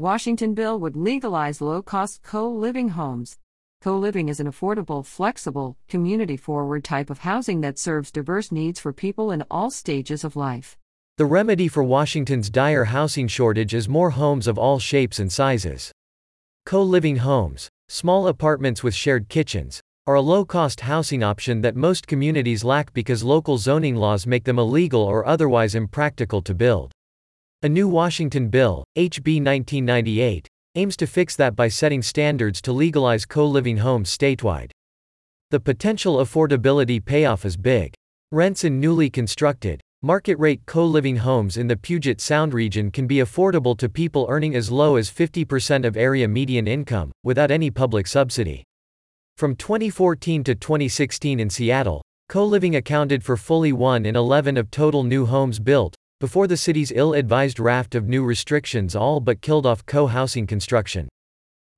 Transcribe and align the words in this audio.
Washington 0.00 0.54
bill 0.54 0.80
would 0.80 0.96
legalize 0.96 1.60
low 1.60 1.82
cost 1.82 2.22
co 2.22 2.48
living 2.48 2.88
homes. 2.88 3.36
Co 3.82 3.98
living 3.98 4.30
is 4.30 4.40
an 4.40 4.46
affordable, 4.46 5.04
flexible, 5.04 5.76
community 5.90 6.38
forward 6.38 6.84
type 6.84 7.10
of 7.10 7.18
housing 7.18 7.60
that 7.60 7.78
serves 7.78 8.10
diverse 8.10 8.50
needs 8.50 8.80
for 8.80 8.94
people 8.94 9.30
in 9.30 9.44
all 9.50 9.70
stages 9.70 10.24
of 10.24 10.36
life. 10.36 10.78
The 11.18 11.26
remedy 11.26 11.68
for 11.68 11.84
Washington's 11.84 12.48
dire 12.48 12.84
housing 12.84 13.28
shortage 13.28 13.74
is 13.74 13.90
more 13.90 14.08
homes 14.08 14.46
of 14.46 14.56
all 14.56 14.78
shapes 14.78 15.18
and 15.18 15.30
sizes. 15.30 15.92
Co 16.64 16.82
living 16.82 17.16
homes, 17.16 17.68
small 17.90 18.26
apartments 18.26 18.82
with 18.82 18.94
shared 18.94 19.28
kitchens, 19.28 19.82
are 20.06 20.14
a 20.14 20.22
low 20.22 20.46
cost 20.46 20.80
housing 20.80 21.22
option 21.22 21.60
that 21.60 21.76
most 21.76 22.06
communities 22.06 22.64
lack 22.64 22.90
because 22.94 23.22
local 23.22 23.58
zoning 23.58 23.96
laws 23.96 24.26
make 24.26 24.44
them 24.44 24.58
illegal 24.58 25.02
or 25.02 25.26
otherwise 25.26 25.74
impractical 25.74 26.40
to 26.40 26.54
build. 26.54 26.90
A 27.62 27.68
new 27.68 27.88
Washington 27.88 28.48
bill, 28.48 28.84
HB 28.96 29.44
1998, 29.44 30.48
aims 30.76 30.96
to 30.96 31.06
fix 31.06 31.36
that 31.36 31.54
by 31.54 31.68
setting 31.68 32.00
standards 32.00 32.62
to 32.62 32.72
legalize 32.72 33.26
co 33.26 33.44
living 33.44 33.76
homes 33.76 34.16
statewide. 34.16 34.70
The 35.50 35.60
potential 35.60 36.24
affordability 36.24 37.04
payoff 37.04 37.44
is 37.44 37.58
big. 37.58 37.92
Rents 38.32 38.64
in 38.64 38.80
newly 38.80 39.10
constructed, 39.10 39.78
market 40.00 40.38
rate 40.38 40.62
co 40.64 40.86
living 40.86 41.16
homes 41.16 41.58
in 41.58 41.66
the 41.66 41.76
Puget 41.76 42.18
Sound 42.18 42.54
region 42.54 42.90
can 42.90 43.06
be 43.06 43.16
affordable 43.16 43.76
to 43.76 43.90
people 43.90 44.24
earning 44.30 44.54
as 44.54 44.70
low 44.70 44.96
as 44.96 45.10
50% 45.10 45.84
of 45.84 45.98
area 45.98 46.26
median 46.26 46.66
income, 46.66 47.12
without 47.24 47.50
any 47.50 47.70
public 47.70 48.06
subsidy. 48.06 48.64
From 49.36 49.54
2014 49.54 50.44
to 50.44 50.54
2016 50.54 51.38
in 51.38 51.50
Seattle, 51.50 52.00
co 52.30 52.42
living 52.42 52.76
accounted 52.76 53.22
for 53.22 53.36
fully 53.36 53.74
1 53.74 54.06
in 54.06 54.16
11 54.16 54.56
of 54.56 54.70
total 54.70 55.02
new 55.02 55.26
homes 55.26 55.58
built, 55.58 55.94
before 56.20 56.46
the 56.46 56.56
city's 56.56 56.92
ill-advised 56.94 57.58
raft 57.58 57.94
of 57.94 58.06
new 58.06 58.22
restrictions 58.22 58.94
all 58.94 59.20
but 59.20 59.40
killed 59.40 59.64
off 59.64 59.86
co-housing 59.86 60.46
construction. 60.46 61.08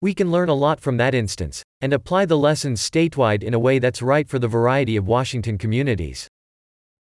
We 0.01 0.15
can 0.15 0.33
learn 0.33 0.49
a 0.49 0.55
lot 0.55 0.81
from 0.81 0.97
that 0.97 1.15
instance, 1.15 1.63
and 1.81 1.93
apply 1.93 2.27
the 2.27 2.37
lessons 2.37 2.83
statewide 2.83 3.45
in 3.45 3.55
a 3.55 3.59
way 3.59 3.79
that's 3.79 4.03
right 4.03 4.29
for 4.29 4.41
the 4.41 4.49
variety 4.49 4.97
of 4.97 5.07
Washington 5.07 5.59
communities. 5.59 6.27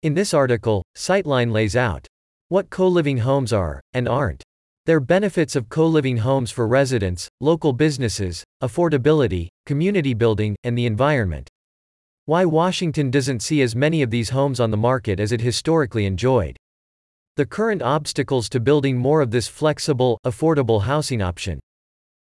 In 0.04 0.16
this 0.16 0.34
article, 0.34 0.84
Sightline 0.98 1.52
lays 1.54 1.78
out 1.78 2.06
what 2.50 2.70
co-living 2.70 3.20
homes 3.20 3.54
are, 3.54 3.80
and 3.94 4.10
aren't. 4.10 4.44
Their 4.86 5.00
benefits 5.00 5.56
of 5.56 5.70
co-living 5.70 6.18
homes 6.18 6.52
for 6.52 6.68
residents, 6.68 7.30
local 7.40 7.74
businesses, 7.74 8.44
affordability, 8.62 9.48
community 9.66 10.14
building, 10.14 10.56
and 10.64 10.78
the 10.78 10.88
environment. 10.88 11.48
Why 12.26 12.44
Washington 12.44 13.12
doesn't 13.12 13.42
see 13.44 13.62
as 13.62 13.76
many 13.76 14.02
of 14.02 14.10
these 14.10 14.32
homes 14.32 14.60
on 14.60 14.72
the 14.72 14.78
market 14.78 15.20
as 15.20 15.32
it 15.32 15.42
historically 15.42 16.06
enjoyed. 16.06 16.58
The 17.40 17.46
current 17.46 17.82
obstacles 17.82 18.50
to 18.50 18.60
building 18.60 18.98
more 18.98 19.22
of 19.22 19.32
this 19.32 19.48
flexible, 19.48 20.20
affordable 20.26 20.82
housing 20.82 21.22
option. 21.22 21.58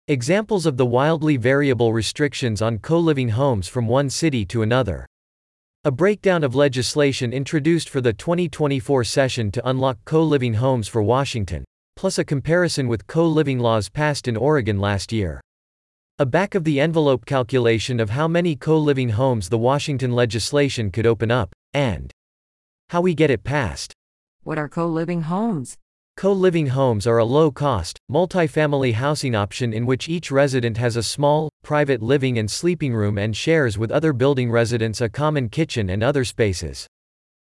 Examples 0.06 0.66
of 0.66 0.76
the 0.76 0.86
wildly 0.86 1.36
variable 1.36 1.92
restrictions 1.92 2.62
on 2.62 2.78
co-living 2.78 3.30
homes 3.30 3.66
from 3.66 3.88
one 3.88 4.08
city 4.08 4.46
to 4.46 4.62
another. 4.62 5.04
A 5.82 5.90
breakdown 5.90 6.44
of 6.44 6.54
legislation 6.54 7.32
introduced 7.32 7.88
for 7.88 8.00
the 8.00 8.12
2024 8.12 9.02
session 9.02 9.50
to 9.50 9.68
unlock 9.68 9.98
co-living 10.04 10.54
homes 10.54 10.86
for 10.86 11.02
Washington, 11.02 11.64
plus 11.96 12.16
a 12.16 12.24
comparison 12.24 12.86
with 12.86 13.08
co-living 13.08 13.58
laws 13.58 13.88
passed 13.88 14.28
in 14.28 14.36
Oregon 14.36 14.78
last 14.78 15.10
year. 15.10 15.40
A 16.20 16.24
back 16.24 16.54
of 16.54 16.62
the 16.62 16.78
envelope 16.78 17.26
calculation 17.26 17.98
of 17.98 18.10
how 18.10 18.28
many 18.28 18.54
co-living 18.54 19.08
homes 19.08 19.48
the 19.48 19.58
Washington 19.58 20.12
legislation 20.12 20.88
could 20.88 21.04
open 21.04 21.32
up, 21.32 21.52
and 21.74 22.12
how 22.90 23.00
we 23.00 23.12
get 23.12 23.28
it 23.28 23.42
passed. 23.42 23.92
What 24.50 24.58
are 24.58 24.68
co 24.68 24.88
living 24.88 25.22
homes? 25.22 25.78
Co 26.16 26.32
living 26.32 26.66
homes 26.66 27.06
are 27.06 27.18
a 27.18 27.24
low 27.24 27.52
cost, 27.52 28.00
multifamily 28.10 28.94
housing 28.94 29.36
option 29.36 29.72
in 29.72 29.86
which 29.86 30.08
each 30.08 30.32
resident 30.32 30.76
has 30.76 30.96
a 30.96 31.04
small, 31.04 31.50
private 31.62 32.02
living 32.02 32.36
and 32.36 32.50
sleeping 32.50 32.92
room 32.92 33.16
and 33.16 33.36
shares 33.36 33.78
with 33.78 33.92
other 33.92 34.12
building 34.12 34.50
residents 34.50 35.00
a 35.00 35.08
common 35.08 35.50
kitchen 35.50 35.88
and 35.88 36.02
other 36.02 36.24
spaces. 36.24 36.88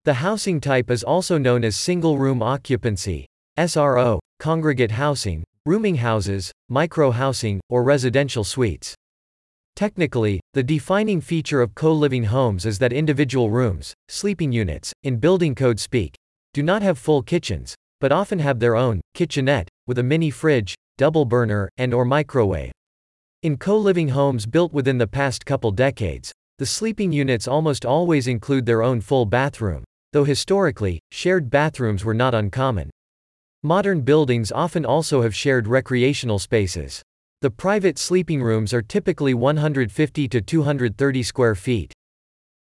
The 0.06 0.16
housing 0.16 0.60
type 0.60 0.90
is 0.90 1.04
also 1.04 1.38
known 1.38 1.64
as 1.64 1.76
single 1.76 2.18
room 2.18 2.42
occupancy, 2.42 3.28
SRO, 3.60 4.18
congregate 4.40 4.94
housing, 4.94 5.44
rooming 5.68 5.98
houses, 5.98 6.52
micro 6.68 7.12
housing, 7.12 7.62
or 7.70 7.84
residential 7.84 8.44
suites. 8.44 8.96
Technically, 9.76 10.40
the 10.56 10.64
defining 10.64 11.22
feature 11.22 11.62
of 11.62 11.76
co 11.76 11.94
living 11.94 12.24
homes 12.24 12.66
is 12.66 12.80
that 12.80 12.92
individual 12.92 13.52
rooms, 13.52 13.94
sleeping 14.08 14.52
units, 14.52 14.92
in 15.04 15.18
building 15.18 15.54
code 15.54 15.80
speak, 15.80 16.16
do 16.54 16.64
not 16.64 16.82
have 16.82 16.98
full 16.98 17.22
kitchens, 17.22 17.76
but 18.00 18.12
often 18.12 18.40
have 18.40 18.60
their 18.60 18.76
own 18.76 19.02
kitchenette 19.14 19.70
with 19.88 20.00
a 20.00 20.04
mini 20.04 20.30
fridge, 20.30 20.76
double 20.98 21.26
burner, 21.26 21.70
and 21.78 21.94
or 21.94 22.06
microwave. 22.06 22.72
In 23.44 23.58
co-living 23.58 24.10
homes 24.10 24.46
built 24.46 24.74
within 24.74 24.98
the 24.98 25.08
past 25.08 25.46
couple 25.46 25.72
decades, 25.72 26.32
the 26.58 26.66
sleeping 26.66 27.12
units 27.12 27.48
almost 27.48 27.86
always 27.86 28.28
include 28.28 28.66
their 28.66 28.82
own 28.82 29.00
full 29.00 29.26
bathroom, 29.26 29.84
though 30.12 30.24
historically, 30.24 31.00
shared 31.12 31.50
bathrooms 31.50 32.04
were 32.04 32.16
not 32.16 32.34
uncommon. 32.34 32.90
Modern 33.64 34.02
buildings 34.02 34.52
often 34.52 34.86
also 34.86 35.22
have 35.22 35.36
shared 35.36 35.68
recreational 35.68 36.40
spaces. 36.40 37.04
The 37.42 37.52
private 37.52 38.00
sleeping 38.00 38.42
rooms 38.42 38.74
are 38.74 38.82
typically 38.82 39.36
150 39.36 40.28
to 40.28 40.42
230 40.42 41.24
square 41.24 41.54
feet. 41.54 41.94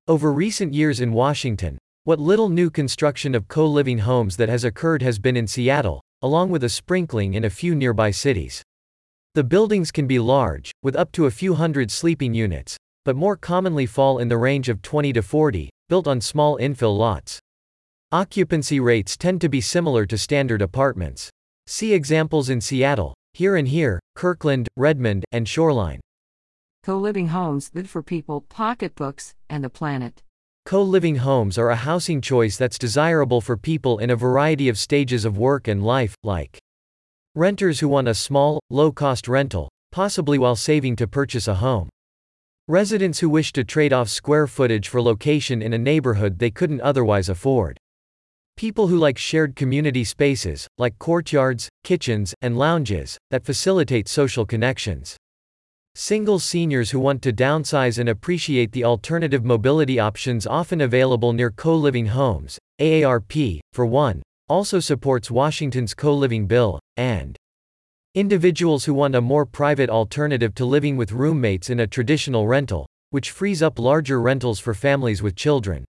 Over 0.08 0.32
recent 0.32 0.74
years 0.74 1.00
in 1.00 1.12
Washington, 1.12 1.78
what 2.06 2.20
little 2.20 2.50
new 2.50 2.69
construction 2.69 3.34
of 3.34 3.48
co-living 3.48 4.00
homes 4.00 4.37
that 4.37 4.50
has 4.50 4.62
occurred 4.62 5.00
has 5.00 5.19
been 5.19 5.38
in 5.38 5.47
Seattle, 5.47 6.03
along 6.20 6.50
with 6.50 6.62
a 6.62 6.69
sprinkling 6.69 7.32
in 7.32 7.44
a 7.44 7.50
few 7.50 7.75
nearby 7.75 8.10
cities. 8.10 8.62
The 9.32 9.42
buildings 9.42 9.91
can 9.91 10.06
be 10.06 10.19
large, 10.19 10.70
with 10.82 10.97
up 10.97 11.12
to 11.12 11.25
a 11.25 11.31
few 11.31 11.54
hundred 11.54 11.91
sleeping 11.91 12.34
units, 12.34 12.76
but 13.06 13.16
more 13.16 13.38
commonly 13.38 13.87
fall 13.87 14.19
in 14.19 14.28
the 14.28 14.37
range 14.37 14.69
of 14.69 14.82
20 14.82 15.14
to 15.14 15.22
40, 15.22 15.70
built 15.88 16.06
on 16.06 16.20
small 16.20 16.59
infill 16.59 16.94
lots. 16.94 17.41
Occupancy 18.12 18.81
rates 18.81 19.16
tend 19.16 19.41
to 19.41 19.48
be 19.48 19.62
similar 19.62 20.04
to 20.04 20.19
standard 20.19 20.60
apartments. 20.60 21.31
See 21.66 21.94
examples 21.94 22.50
in 22.50 22.60
Seattle, 22.60 23.14
Here 23.32 23.56
and 23.56 23.66
Here, 23.66 23.98
Kirkland, 24.14 24.69
Redmond, 24.76 25.25
and 25.32 25.48
Shoreline. 25.48 26.00
Co 26.82 26.98
living 26.98 27.28
homes 27.28 27.70
good 27.70 27.88
for 27.88 28.03
people, 28.03 28.43
pocketbooks, 28.43 29.34
and 29.48 29.64
the 29.64 29.70
planet. 29.70 30.22
Co-living 30.66 31.16
homes 31.16 31.58
are 31.58 31.69
a 31.69 31.76
housing 31.76 32.22
choice 32.22 32.56
that's 32.56 32.78
desirable 32.78 33.42
for 33.42 33.54
people 33.54 33.98
in 33.98 34.08
a 34.08 34.16
variety 34.16 34.70
of 34.70 34.78
stages 34.78 35.26
of 35.26 35.36
work 35.36 35.69
and 35.69 35.84
life, 35.84 36.14
like 36.22 36.58
renters 37.34 37.80
who 37.80 37.88
want 37.88 38.08
a 38.08 38.14
small, 38.14 38.60
low-cost 38.70 39.28
rental, 39.28 39.69
possibly 39.92 40.38
while 40.38 40.56
saving 40.56 40.97
to 40.97 41.06
purchase 41.06 41.48
a 41.48 41.56
home. 41.56 41.91
Residents 42.66 43.19
who 43.19 43.28
wish 43.28 43.52
to 43.52 43.62
trade 43.62 43.92
off 43.92 44.08
square 44.08 44.47
footage 44.47 44.88
for 44.88 45.02
location 45.02 45.60
in 45.60 45.75
a 45.75 45.78
neighborhood 45.78 46.38
they 46.38 46.50
couldn't 46.50 46.81
otherwise 46.81 47.28
afford. 47.28 47.76
People 48.56 48.86
who 48.86 48.96
like 48.96 49.19
shared 49.19 49.56
community 49.56 50.02
spaces, 50.02 50.66
like 50.78 50.98
courtyards, 50.98 51.69
kitchens, 51.82 52.32
and 52.41 52.56
lounges, 52.56 53.19
that 53.31 53.44
facilitate 53.44 54.08
social 54.08 54.46
connections. 54.46 55.14
Single 55.97 56.41
seniors 56.41 56.91
who 56.91 56.99
want 56.99 57.22
to 57.22 57.32
downsize 57.32 58.00
and 58.00 58.09
appreciate 58.09 58.72
the 58.72 58.82
alternative 58.82 59.44
mobility 59.44 60.00
options 60.00 60.44
often 60.44 60.81
available 60.81 61.32
near 61.32 61.53
co-living 61.53 62.06
homes, 62.06 62.59
AARP, 62.81 63.60
for 63.72 63.87
one, 63.87 64.21
also 64.49 64.81
supports 64.81 65.31
Washington's 65.31 65.94
co-living 65.94 66.49
bill, 66.49 66.81
and 66.97 67.37
individuals 68.16 68.84
who 68.84 68.93
want 68.93 69.15
a 69.15 69.21
more 69.21 69.47
private 69.47 69.88
alternative 69.88 70.53
to 70.56 70.65
living 70.65 70.97
with 70.97 71.12
roommates 71.12 71.71
in 71.71 71.78
a 71.78 71.87
traditional 71.87 72.49
rental, 72.49 72.87
which 73.11 73.31
frees 73.31 73.62
up 73.62 73.78
larger 73.78 74.21
rentals 74.21 74.59
for 74.59 74.75
families 74.75 75.22
with 75.22 75.37
children. 75.37 75.84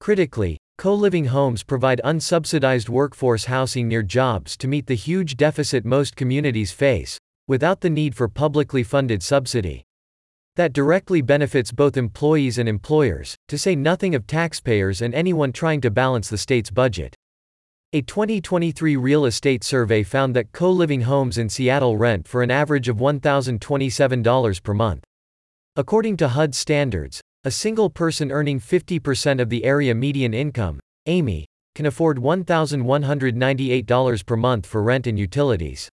Critically, 0.00 0.56
co-living 0.78 1.26
homes 1.26 1.62
provide 1.62 2.00
unsubsidized 2.02 2.88
workforce 2.88 3.44
housing 3.44 3.88
near 3.88 4.02
jobs 4.02 4.56
to 4.56 4.66
meet 4.66 4.86
the 4.86 4.94
huge 4.94 5.36
deficit 5.36 5.84
most 5.84 6.16
communities 6.16 6.72
face, 6.72 7.18
without 7.48 7.80
the 7.80 7.90
need 7.90 8.14
for 8.14 8.28
publicly 8.28 8.84
funded 8.84 9.22
subsidy. 9.22 9.82
That 10.54 10.72
directly 10.72 11.20
benefits 11.22 11.72
both 11.72 11.96
employees 11.96 12.58
and 12.58 12.68
employers, 12.68 13.36
to 13.48 13.56
say 13.56 13.74
nothing 13.74 14.14
of 14.14 14.26
taxpayers 14.26 15.00
and 15.02 15.14
anyone 15.14 15.52
trying 15.52 15.80
to 15.80 15.90
balance 15.90 16.28
the 16.28 16.38
state's 16.38 16.70
budget. 16.70 17.14
A 17.94 18.02
2023 18.02 18.96
real 18.96 19.24
estate 19.24 19.64
survey 19.64 20.02
found 20.02 20.36
that 20.36 20.52
co 20.52 20.70
living 20.70 21.00
homes 21.00 21.38
in 21.38 21.48
Seattle 21.48 21.96
rent 21.96 22.28
for 22.28 22.42
an 22.42 22.50
average 22.50 22.90
of 22.90 22.98
$1,027 22.98 24.62
per 24.62 24.74
month. 24.74 25.02
According 25.74 26.18
to 26.18 26.28
HUD 26.28 26.54
standards, 26.54 27.22
a 27.44 27.50
single 27.50 27.88
person 27.88 28.30
earning 28.30 28.60
50% 28.60 29.40
of 29.40 29.48
the 29.48 29.64
area 29.64 29.94
median 29.94 30.34
income, 30.34 30.80
AMI, 31.06 31.46
can 31.74 31.86
afford 31.86 32.18
$1,198 32.18 34.26
per 34.26 34.36
month 34.36 34.66
for 34.66 34.82
rent 34.82 35.06
and 35.06 35.18
utilities. 35.18 35.88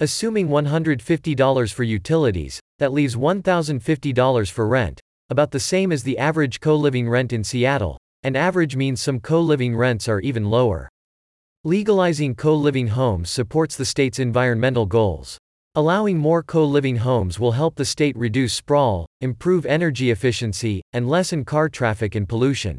Assuming 0.00 0.46
$150 0.48 1.72
for 1.72 1.82
utilities, 1.82 2.60
that 2.78 2.92
leaves 2.92 3.16
$1,050 3.16 4.50
for 4.52 4.68
rent, 4.68 5.00
about 5.28 5.50
the 5.50 5.58
same 5.58 5.90
as 5.90 6.04
the 6.04 6.16
average 6.18 6.60
co 6.60 6.76
living 6.76 7.08
rent 7.08 7.32
in 7.32 7.42
Seattle, 7.42 7.98
and 8.22 8.36
average 8.36 8.76
means 8.76 9.00
some 9.00 9.18
co 9.18 9.40
living 9.40 9.74
rents 9.74 10.08
are 10.08 10.20
even 10.20 10.44
lower. 10.44 10.88
Legalizing 11.64 12.36
co-living 12.36 12.86
homes 12.86 13.28
supports 13.28 13.76
the 13.76 13.84
state's 13.84 14.20
environmental 14.20 14.86
goals. 14.86 15.36
Allowing 15.74 16.16
more 16.16 16.44
co-living 16.44 16.98
homes 16.98 17.40
will 17.40 17.50
help 17.50 17.74
the 17.74 17.84
state 17.84 18.16
reduce 18.16 18.52
sprawl, 18.52 19.04
improve 19.20 19.66
energy 19.66 20.12
efficiency, 20.12 20.80
and 20.92 21.08
lessen 21.08 21.44
car 21.44 21.68
traffic 21.68 22.14
and 22.14 22.28
pollution. 22.28 22.78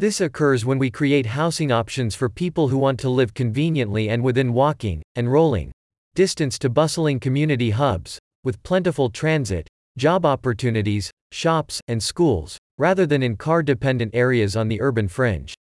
This 0.00 0.20
occurs 0.20 0.64
when 0.64 0.78
we 0.78 0.90
create 0.90 1.26
housing 1.26 1.70
options 1.70 2.16
for 2.16 2.28
people 2.28 2.66
who 2.66 2.78
want 2.78 2.98
to 3.00 3.08
live 3.08 3.32
conveniently 3.32 4.08
and 4.08 4.24
within 4.24 4.52
walking 4.52 5.00
and 5.14 5.30
rolling 5.30 5.70
distance 6.14 6.58
to 6.58 6.68
bustling 6.68 7.18
community 7.18 7.70
hubs, 7.70 8.18
with 8.44 8.62
plentiful 8.62 9.08
transit, 9.08 9.66
job 9.96 10.26
opportunities, 10.26 11.10
shops, 11.32 11.80
and 11.88 12.02
schools, 12.02 12.58
rather 12.76 13.06
than 13.06 13.22
in 13.22 13.36
car 13.36 13.62
dependent 13.62 14.14
areas 14.14 14.54
on 14.54 14.68
the 14.68 14.80
urban 14.80 15.08
fringe. 15.08 15.54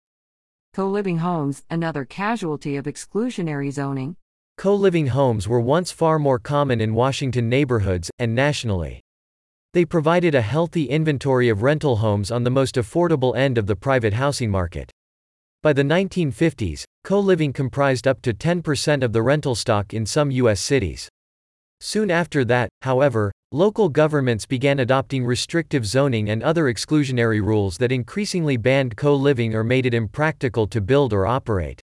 Co 0.72 0.88
living 0.88 1.18
homes, 1.18 1.64
another 1.68 2.06
casualty 2.06 2.76
of 2.76 2.86
exclusionary 2.86 3.70
zoning. 3.70 4.16
Co 4.56 4.74
living 4.74 5.08
homes 5.08 5.46
were 5.46 5.60
once 5.60 5.92
far 5.92 6.18
more 6.18 6.38
common 6.38 6.80
in 6.80 6.94
Washington 6.94 7.48
neighborhoods, 7.48 8.10
and 8.18 8.34
nationally. 8.34 9.00
They 9.74 9.84
provided 9.84 10.34
a 10.34 10.40
healthy 10.40 10.84
inventory 10.84 11.50
of 11.50 11.62
rental 11.62 11.96
homes 11.96 12.30
on 12.30 12.44
the 12.44 12.50
most 12.50 12.76
affordable 12.76 13.36
end 13.36 13.58
of 13.58 13.66
the 13.66 13.76
private 13.76 14.14
housing 14.14 14.50
market. 14.50 14.90
By 15.60 15.72
the 15.72 15.82
1950s, 15.82 16.84
co 17.02 17.18
living 17.18 17.52
comprised 17.52 18.06
up 18.06 18.22
to 18.22 18.32
10% 18.32 19.02
of 19.02 19.12
the 19.12 19.22
rental 19.22 19.56
stock 19.56 19.92
in 19.92 20.06
some 20.06 20.30
U.S. 20.30 20.60
cities. 20.60 21.08
Soon 21.80 22.12
after 22.12 22.44
that, 22.44 22.68
however, 22.82 23.32
local 23.50 23.88
governments 23.88 24.46
began 24.46 24.78
adopting 24.78 25.24
restrictive 25.24 25.84
zoning 25.84 26.30
and 26.30 26.44
other 26.44 26.72
exclusionary 26.72 27.44
rules 27.44 27.76
that 27.78 27.90
increasingly 27.90 28.56
banned 28.56 28.96
co 28.96 29.16
living 29.16 29.52
or 29.52 29.64
made 29.64 29.84
it 29.84 29.94
impractical 29.94 30.68
to 30.68 30.80
build 30.80 31.12
or 31.12 31.26
operate. 31.26 31.80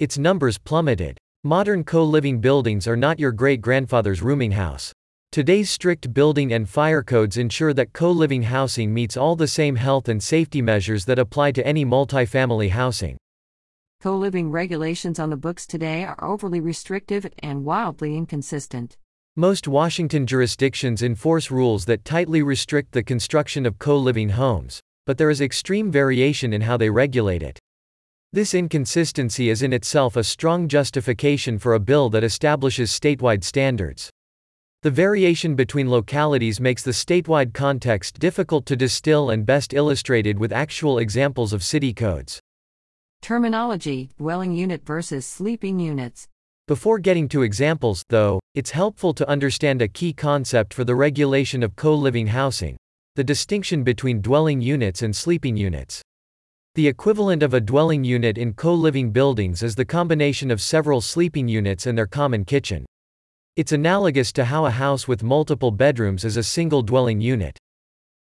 Its 0.00 0.18
numbers 0.18 0.58
plummeted. 0.58 1.16
Modern 1.44 1.84
co 1.84 2.02
living 2.02 2.40
buildings 2.40 2.88
are 2.88 2.96
not 2.96 3.20
your 3.20 3.30
great 3.30 3.60
grandfather's 3.60 4.20
rooming 4.20 4.50
house. 4.50 4.92
Today's 5.36 5.68
strict 5.68 6.14
building 6.14 6.54
and 6.54 6.66
fire 6.66 7.02
codes 7.02 7.36
ensure 7.36 7.74
that 7.74 7.92
co 7.92 8.10
living 8.10 8.44
housing 8.44 8.94
meets 8.94 9.18
all 9.18 9.36
the 9.36 9.46
same 9.46 9.76
health 9.76 10.08
and 10.08 10.22
safety 10.22 10.62
measures 10.62 11.04
that 11.04 11.18
apply 11.18 11.52
to 11.52 11.66
any 11.66 11.84
multifamily 11.84 12.70
housing. 12.70 13.18
Co 14.00 14.16
living 14.16 14.50
regulations 14.50 15.18
on 15.18 15.28
the 15.28 15.36
books 15.36 15.66
today 15.66 16.04
are 16.04 16.24
overly 16.24 16.60
restrictive 16.60 17.26
and 17.40 17.66
wildly 17.66 18.16
inconsistent. 18.16 18.96
Most 19.36 19.68
Washington 19.68 20.26
jurisdictions 20.26 21.02
enforce 21.02 21.50
rules 21.50 21.84
that 21.84 22.06
tightly 22.06 22.40
restrict 22.40 22.92
the 22.92 23.02
construction 23.02 23.66
of 23.66 23.78
co 23.78 23.98
living 23.98 24.30
homes, 24.30 24.80
but 25.04 25.18
there 25.18 25.28
is 25.28 25.42
extreme 25.42 25.92
variation 25.92 26.54
in 26.54 26.62
how 26.62 26.78
they 26.78 26.88
regulate 26.88 27.42
it. 27.42 27.58
This 28.32 28.54
inconsistency 28.54 29.50
is 29.50 29.60
in 29.60 29.74
itself 29.74 30.16
a 30.16 30.24
strong 30.24 30.66
justification 30.66 31.58
for 31.58 31.74
a 31.74 31.78
bill 31.78 32.08
that 32.08 32.24
establishes 32.24 32.90
statewide 32.90 33.44
standards. 33.44 34.10
The 34.82 34.90
variation 34.90 35.54
between 35.54 35.90
localities 35.90 36.60
makes 36.60 36.82
the 36.82 36.92
statewide 36.92 37.52
context 37.54 38.18
difficult 38.18 38.66
to 38.66 38.76
distill 38.76 39.30
and 39.30 39.44
best 39.44 39.74
illustrated 39.74 40.38
with 40.38 40.52
actual 40.52 40.98
examples 40.98 41.52
of 41.52 41.64
city 41.64 41.92
codes. 41.92 42.40
Terminology 43.22 44.10
dwelling 44.18 44.52
unit 44.52 44.84
versus 44.86 45.26
sleeping 45.26 45.80
units. 45.80 46.28
Before 46.68 46.98
getting 46.98 47.28
to 47.30 47.42
examples, 47.42 48.02
though, 48.08 48.38
it's 48.54 48.70
helpful 48.70 49.14
to 49.14 49.28
understand 49.28 49.82
a 49.82 49.88
key 49.88 50.12
concept 50.12 50.74
for 50.74 50.84
the 50.84 50.94
regulation 50.94 51.62
of 51.62 51.74
co 51.76 51.94
living 51.94 52.28
housing 52.28 52.76
the 53.16 53.24
distinction 53.24 53.82
between 53.82 54.20
dwelling 54.20 54.60
units 54.60 55.00
and 55.00 55.16
sleeping 55.16 55.56
units. 55.56 56.02
The 56.74 56.86
equivalent 56.86 57.42
of 57.42 57.54
a 57.54 57.60
dwelling 57.62 58.04
unit 58.04 58.36
in 58.36 58.52
co 58.52 58.74
living 58.74 59.10
buildings 59.10 59.62
is 59.62 59.74
the 59.74 59.86
combination 59.86 60.50
of 60.50 60.60
several 60.60 61.00
sleeping 61.00 61.48
units 61.48 61.86
and 61.86 61.96
their 61.96 62.06
common 62.06 62.44
kitchen. 62.44 62.84
It's 63.56 63.72
analogous 63.72 64.32
to 64.32 64.44
how 64.44 64.66
a 64.66 64.70
house 64.70 65.08
with 65.08 65.22
multiple 65.22 65.70
bedrooms 65.70 66.26
is 66.26 66.36
a 66.36 66.42
single 66.42 66.82
dwelling 66.82 67.22
unit. 67.22 67.58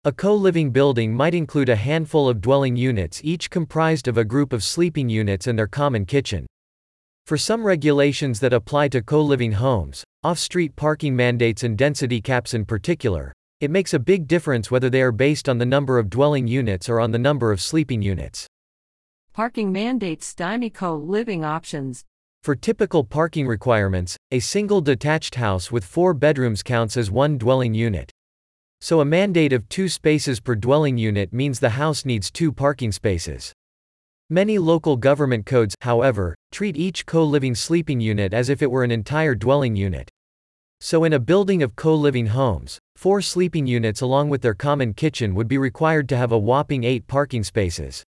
A 0.04 0.12
co 0.12 0.36
living 0.36 0.72
building 0.72 1.16
might 1.16 1.34
include 1.34 1.70
a 1.70 1.76
handful 1.78 2.28
of 2.28 2.42
dwelling 2.42 2.76
units, 2.76 3.22
each 3.24 3.50
comprised 3.50 4.10
of 4.10 4.18
a 4.18 4.26
group 4.26 4.52
of 4.52 4.62
sleeping 4.62 5.08
units 5.08 5.48
and 5.48 5.58
their 5.58 5.68
common 5.68 6.06
kitchen. 6.06 6.46
For 7.26 7.38
some 7.38 7.64
regulations 7.64 8.42
that 8.42 8.52
apply 8.52 8.90
to 8.90 9.02
co 9.02 9.22
living 9.22 9.54
homes, 9.54 10.04
off 10.22 10.38
street 10.38 10.76
parking 10.76 11.16
mandates 11.16 11.64
and 11.64 11.78
density 11.78 12.20
caps 12.20 12.54
in 12.54 12.66
particular, 12.66 13.32
it 13.62 13.72
makes 13.72 13.94
a 13.94 14.00
big 14.00 14.28
difference 14.28 14.70
whether 14.70 14.90
they 14.90 15.02
are 15.02 15.14
based 15.14 15.48
on 15.48 15.60
the 15.60 15.66
number 15.66 15.98
of 15.98 16.10
dwelling 16.10 16.46
units 16.46 16.90
or 16.90 17.00
on 17.00 17.12
the 17.12 17.18
number 17.18 17.54
of 17.54 17.62
sleeping 17.62 18.02
units. 18.02 18.48
Parking 19.32 19.72
mandates 19.72 20.26
stymie 20.26 20.70
co 20.70 20.94
living 20.94 21.46
options. 21.46 22.04
For 22.44 22.56
typical 22.56 23.04
parking 23.04 23.46
requirements, 23.46 24.18
a 24.32 24.40
single 24.40 24.82
detached 24.82 25.36
house 25.36 25.72
with 25.72 25.86
four 25.86 26.16
bedrooms 26.16 26.64
counts 26.64 26.98
as 26.98 27.12
one 27.12 27.38
dwelling 27.38 27.76
unit. 27.76 28.10
So 28.80 29.00
a 29.00 29.06
mandate 29.06 29.54
of 29.54 29.70
two 29.70 29.88
spaces 29.88 30.40
per 30.40 30.56
dwelling 30.56 30.98
unit 30.98 31.32
means 31.32 31.60
the 31.60 31.70
house 31.70 32.04
needs 32.04 32.32
two 32.32 32.52
parking 32.52 32.92
spaces. 32.92 33.54
Many 34.32 34.58
local 34.58 34.98
government 34.98 35.46
codes, 35.46 35.76
however, 35.82 36.36
treat 36.52 36.76
each 36.78 37.06
co-living 37.06 37.54
sleeping 37.54 38.00
unit 38.00 38.34
as 38.34 38.50
if 38.50 38.64
it 38.64 38.72
were 38.72 38.84
an 38.84 38.90
entire 38.90 39.36
dwelling 39.36 39.76
unit. 39.76 40.10
So 40.80 41.04
in 41.04 41.14
a 41.14 41.20
building 41.20 41.62
of 41.62 41.76
co-living 41.76 42.26
homes, 42.26 42.80
four 42.96 43.22
sleeping 43.22 43.68
units 43.68 44.02
along 44.02 44.30
with 44.30 44.42
their 44.42 44.56
common 44.56 44.96
kitchen 44.96 45.36
would 45.36 45.48
be 45.48 45.60
required 45.60 46.10
to 46.10 46.18
have 46.18 46.32
a 46.32 46.40
whopping 46.40 46.86
eight 46.86 47.06
parking 47.06 47.44
spaces. 47.44 48.02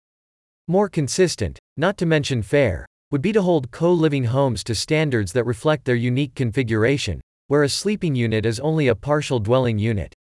More 0.67 0.89
consistent, 0.89 1.59
not 1.77 1.97
to 1.99 2.07
mention 2.07 2.41
fair, 2.41 2.87
would 3.13 3.21
be 3.21 3.31
to 3.31 3.43
hold 3.43 3.69
co-living 3.69 4.23
homes 4.23 4.63
to 4.63 4.73
standards 4.73 5.33
that 5.33 5.45
reflect 5.45 5.85
their 5.85 5.93
unique 5.93 6.33
configuration, 6.33 7.21
where 7.45 7.61
a 7.61 7.69
sleeping 7.69 8.15
unit 8.15 8.43
is 8.43 8.59
only 8.59 8.87
a 8.87 8.95
partial 8.95 9.37
dwelling 9.37 9.77
unit. 9.77 10.11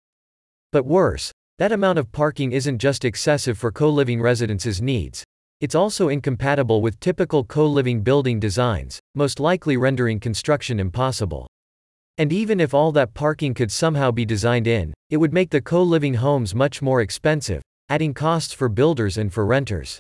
But 0.73 0.85
worse, 0.85 1.33
that 1.57 1.73
amount 1.73 1.99
of 1.99 2.13
parking 2.13 2.53
isn't 2.53 2.81
just 2.81 3.07
excessive 3.07 3.57
for 3.57 3.73
co-living 3.73 4.21
residences' 4.21 4.83
needs, 4.83 5.25
it's 5.63 5.75
also 5.75 6.11
incompatible 6.11 6.83
with 6.83 7.01
typical 7.01 7.45
co-living 7.45 8.03
building 8.03 8.39
designs, 8.39 9.01
most 9.15 9.41
likely 9.41 9.79
rendering 9.79 10.21
construction 10.21 10.79
impossible. 10.79 11.47
And 12.19 12.31
even 12.31 12.61
if 12.61 12.75
all 12.75 12.93
that 12.93 13.15
parking 13.15 13.55
could 13.55 13.73
somehow 13.73 14.11
be 14.11 14.27
designed 14.27 14.67
in, 14.67 14.93
it 15.09 15.17
would 15.17 15.33
make 15.33 15.49
the 15.49 15.63
co-living 15.63 16.13
homes 16.13 16.55
much 16.55 16.83
more 16.83 17.01
expensive, 17.01 17.63
adding 17.89 18.13
costs 18.13 18.53
for 18.53 18.69
builders 18.69 19.17
and 19.17 19.33
for 19.33 19.47
renters. 19.47 19.99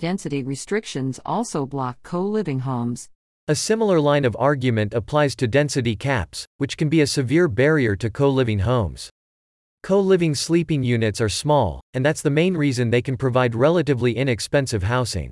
Density 0.00 0.42
restrictions 0.42 1.20
also 1.26 1.66
block 1.66 1.98
co 2.02 2.22
living 2.22 2.60
homes. 2.60 3.10
A 3.48 3.54
similar 3.54 4.00
line 4.00 4.24
of 4.24 4.34
argument 4.38 4.94
applies 4.94 5.36
to 5.36 5.46
density 5.46 5.94
caps, 5.94 6.46
which 6.56 6.78
can 6.78 6.88
be 6.88 7.02
a 7.02 7.06
severe 7.06 7.48
barrier 7.48 7.94
to 7.96 8.08
co 8.08 8.30
living 8.30 8.60
homes. 8.60 9.10
Co-living 9.82 10.34
sleeping 10.34 10.82
units 10.82 11.20
are 11.20 11.28
small, 11.28 11.80
and 11.94 12.04
that's 12.04 12.22
the 12.22 12.30
main 12.30 12.56
reason 12.56 12.90
they 12.90 13.02
can 13.02 13.16
provide 13.16 13.54
relatively 13.54 14.16
inexpensive 14.16 14.82
housing. 14.82 15.30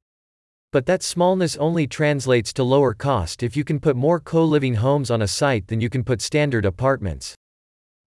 But 0.71 0.85
that 0.87 1.03
smallness 1.03 1.57
only 1.57 1.87
translates 1.87 2.53
to 2.55 2.63
lower 2.63 2.93
cost 2.93 3.43
if 3.43 3.57
you 3.57 3.65
can 3.65 3.81
put 3.81 3.97
more 3.97 4.21
co-living 4.21 4.75
homes 4.75 5.11
on 5.11 5.23
a 5.23 5.29
site 5.29 5.69
than 5.69 5.81
you 5.81 5.89
can 5.89 6.05
put 6.05 6.21
standard 6.21 6.65
apartments. 6.65 7.35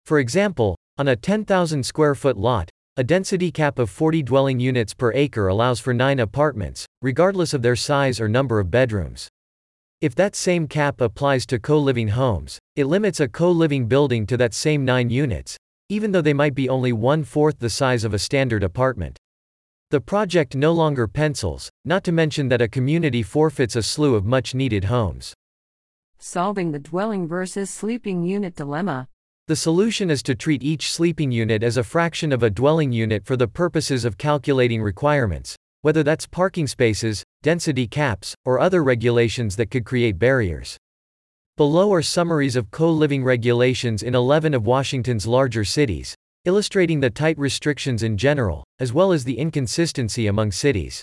For 0.04 0.18
example, 0.18 0.76
on 0.98 1.08
a 1.08 1.16
10,000 1.16 1.84
square 1.84 2.14
foot 2.14 2.36
lot, 2.36 2.68
a 3.00 3.02
density 3.02 3.50
cap 3.50 3.78
of 3.78 3.88
40 3.88 4.22
dwelling 4.22 4.60
units 4.60 4.92
per 4.92 5.10
acre 5.14 5.48
allows 5.48 5.80
for 5.80 5.94
9 5.94 6.18
apartments, 6.18 6.84
regardless 7.00 7.54
of 7.54 7.62
their 7.62 7.74
size 7.74 8.20
or 8.20 8.28
number 8.28 8.60
of 8.60 8.70
bedrooms. 8.70 9.26
If 10.02 10.14
that 10.16 10.36
same 10.36 10.68
cap 10.68 11.00
applies 11.00 11.46
to 11.46 11.58
co-living 11.58 12.08
homes, 12.08 12.58
it 12.76 12.84
limits 12.84 13.18
a 13.20 13.26
co-living 13.26 13.86
building 13.86 14.26
to 14.26 14.36
that 14.36 14.52
same 14.52 14.84
9 14.84 15.08
units, 15.08 15.56
even 15.88 16.12
though 16.12 16.20
they 16.20 16.34
might 16.34 16.54
be 16.54 16.68
only 16.68 16.92
one-fourth 16.92 17.58
the 17.58 17.70
size 17.70 18.04
of 18.04 18.12
a 18.12 18.18
standard 18.18 18.62
apartment. 18.62 19.16
The 19.88 20.02
project 20.02 20.54
no 20.54 20.72
longer 20.72 21.08
pencils, 21.08 21.70
not 21.86 22.04
to 22.04 22.12
mention 22.12 22.48
that 22.48 22.60
a 22.60 22.68
community 22.68 23.22
forfeits 23.22 23.76
a 23.76 23.82
slew 23.82 24.14
of 24.14 24.26
much-needed 24.26 24.84
homes. 24.84 25.32
Solving 26.18 26.72
the 26.72 26.78
dwelling 26.78 27.26
versus 27.26 27.70
sleeping 27.70 28.24
unit 28.24 28.56
dilemma. 28.56 29.08
The 29.50 29.56
solution 29.56 30.10
is 30.10 30.22
to 30.24 30.36
treat 30.36 30.62
each 30.62 30.92
sleeping 30.92 31.32
unit 31.32 31.64
as 31.64 31.76
a 31.76 31.82
fraction 31.82 32.32
of 32.32 32.44
a 32.44 32.50
dwelling 32.50 32.92
unit 32.92 33.24
for 33.24 33.36
the 33.36 33.48
purposes 33.48 34.04
of 34.04 34.16
calculating 34.16 34.80
requirements, 34.80 35.56
whether 35.82 36.04
that's 36.04 36.26
parking 36.26 36.68
spaces, 36.68 37.24
density 37.42 37.88
caps, 37.88 38.34
or 38.44 38.60
other 38.60 38.84
regulations 38.84 39.56
that 39.56 39.70
could 39.70 39.84
create 39.84 40.20
barriers. 40.20 40.76
Below 41.56 41.92
are 41.92 42.00
summaries 42.00 42.54
of 42.54 42.70
co-living 42.70 43.24
regulations 43.24 44.02
in 44.02 44.14
11 44.14 44.54
of 44.54 44.66
Washington's 44.66 45.26
larger 45.26 45.64
cities, 45.64 46.14
illustrating 46.44 47.00
the 47.00 47.10
tight 47.10 47.38
restrictions 47.38 48.02
in 48.02 48.16
general, 48.16 48.62
as 48.78 48.92
well 48.92 49.12
as 49.12 49.24
the 49.24 49.36
inconsistency 49.36 50.28
among 50.28 50.52
cities. 50.52 51.02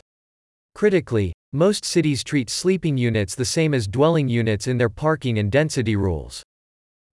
Critically, 0.74 1.34
most 1.51 1.84
cities 1.84 2.24
treat 2.24 2.50
sleeping 2.50 2.98
units 2.98 3.36
the 3.36 3.46
same 3.46 3.74
as 3.74 3.88
dwelling 3.88 4.29
units 4.29 4.67
in 4.67 4.77
their 4.77 4.89
parking 4.89 5.38
and 5.38 5.51
density 5.51 5.96
rules. 5.96 6.44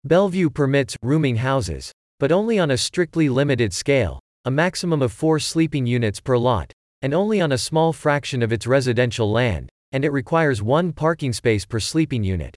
Bellevue 0.03 0.50
permits 0.50 0.98
rooming 1.03 1.36
houses, 1.36 1.91
but 2.20 2.31
only 2.31 2.58
on 2.58 2.72
a 2.72 2.77
strictly 2.77 3.29
limited 3.29 3.72
scale, 3.72 4.20
a 4.46 4.50
maximum 4.50 5.03
of 5.03 5.12
four 5.12 5.38
sleeping 5.38 5.86
units 5.86 6.20
per 6.20 6.38
lot, 6.38 6.72
and 7.03 7.13
only 7.13 7.39
on 7.39 7.51
a 7.51 7.58
small 7.58 7.93
fraction 7.93 8.41
of 8.41 8.51
its 8.51 8.65
residential 8.65 9.31
land, 9.31 9.70
and 9.91 10.03
it 10.03 10.12
requires 10.12 10.63
one 10.63 10.91
parking 10.91 11.31
space 11.31 11.67
per 11.67 11.79
sleeping 11.79 12.24
unit. 12.24 12.55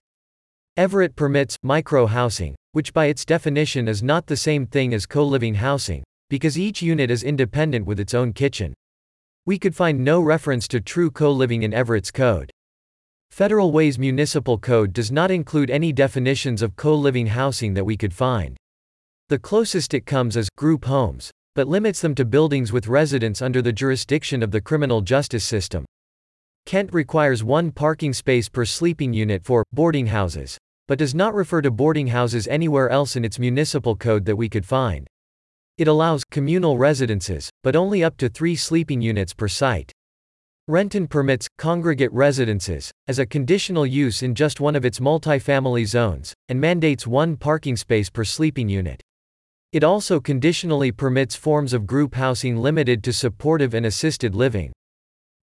Everett 0.75 1.15
permits 1.15 1.55
micro 1.61 2.07
housing, 2.07 2.55
which 2.71 2.93
by 2.93 3.05
its 3.05 3.23
definition 3.23 3.87
is 3.87 4.01
not 4.01 4.25
the 4.25 4.35
same 4.35 4.65
thing 4.65 4.91
as 4.91 5.05
co 5.05 5.23
living 5.23 5.53
housing, 5.53 6.03
because 6.31 6.57
each 6.57 6.81
unit 6.81 7.11
is 7.11 7.21
independent 7.21 7.85
with 7.85 7.99
its 7.99 8.15
own 8.15 8.33
kitchen. 8.33 8.73
We 9.45 9.59
could 9.59 9.75
find 9.75 10.03
no 10.03 10.19
reference 10.19 10.67
to 10.69 10.81
true 10.81 11.11
co 11.11 11.31
living 11.31 11.61
in 11.61 11.75
Everett's 11.75 12.09
code. 12.09 12.49
Federal 13.35 13.73
Way's 13.73 13.99
Municipal 13.99 14.57
Code 14.57 14.93
does 14.93 15.11
not 15.11 15.29
include 15.29 15.69
any 15.69 15.91
definitions 15.91 16.61
of 16.61 16.77
co 16.77 16.95
living 16.95 17.27
housing 17.27 17.73
that 17.73 17.83
we 17.83 17.97
could 17.97 18.13
find. 18.13 18.55
The 19.27 19.37
closest 19.37 19.93
it 19.93 20.05
comes 20.05 20.37
is 20.37 20.47
group 20.55 20.85
homes, 20.85 21.31
but 21.53 21.67
limits 21.67 21.99
them 21.99 22.15
to 22.15 22.23
buildings 22.23 22.71
with 22.71 22.87
residents 22.87 23.41
under 23.41 23.61
the 23.61 23.73
jurisdiction 23.73 24.41
of 24.41 24.51
the 24.51 24.61
criminal 24.61 25.01
justice 25.01 25.43
system. 25.43 25.83
Kent 26.65 26.93
requires 26.93 27.43
one 27.43 27.71
parking 27.71 28.13
space 28.13 28.47
per 28.47 28.63
sleeping 28.63 29.13
unit 29.13 29.43
for 29.43 29.65
boarding 29.73 30.07
houses, 30.07 30.57
but 30.87 30.97
does 30.97 31.13
not 31.13 31.33
refer 31.33 31.61
to 31.61 31.71
boarding 31.71 32.07
houses 32.07 32.47
anywhere 32.47 32.89
else 32.89 33.17
in 33.17 33.25
its 33.25 33.37
municipal 33.37 33.97
code 33.97 34.23
that 34.23 34.37
we 34.37 34.47
could 34.47 34.65
find. 34.65 35.07
It 35.77 35.89
allows 35.89 36.23
communal 36.23 36.77
residences, 36.77 37.49
but 37.63 37.75
only 37.75 38.01
up 38.01 38.15
to 38.17 38.29
three 38.29 38.55
sleeping 38.55 39.01
units 39.01 39.33
per 39.33 39.49
site. 39.49 39.91
Renton 40.67 41.05
permits 41.05 41.47
congregate 41.59 42.11
residences 42.11 42.91
as 43.07 43.19
a 43.19 43.25
conditional 43.27 43.85
use 43.85 44.23
in 44.23 44.33
just 44.33 44.59
one 44.59 44.75
of 44.75 44.83
its 44.83 44.99
multifamily 44.99 45.85
zones, 45.85 46.33
and 46.49 46.59
mandates 46.59 47.05
one 47.05 47.37
parking 47.37 47.75
space 47.75 48.09
per 48.09 48.23
sleeping 48.23 48.67
unit. 48.67 48.99
It 49.73 49.83
also 49.83 50.19
conditionally 50.19 50.91
permits 50.91 51.35
forms 51.35 51.71
of 51.71 51.85
group 51.85 52.15
housing 52.15 52.57
limited 52.57 53.03
to 53.03 53.13
supportive 53.13 53.75
and 53.75 53.85
assisted 53.85 54.33
living. 54.33 54.73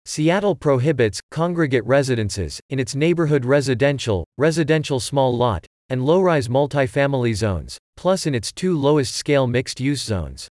Seattle 0.07 0.57
prohibits 0.57 1.21
congregate 1.31 1.87
residences 1.87 2.59
in 2.69 2.81
its 2.81 2.97
neighborhood 2.97 3.45
residential, 3.45 4.25
residential 4.39 4.99
small 4.99 5.37
lot, 5.37 5.65
and 5.89 6.05
low-rise 6.05 6.49
multifamily 6.49 7.37
zones, 7.37 7.79
plus 7.97 8.27
in 8.27 8.35
its 8.35 8.51
two 8.51 8.77
lowest-scale 8.77 9.47
mixed-use 9.47 10.03
zones. 10.03 10.49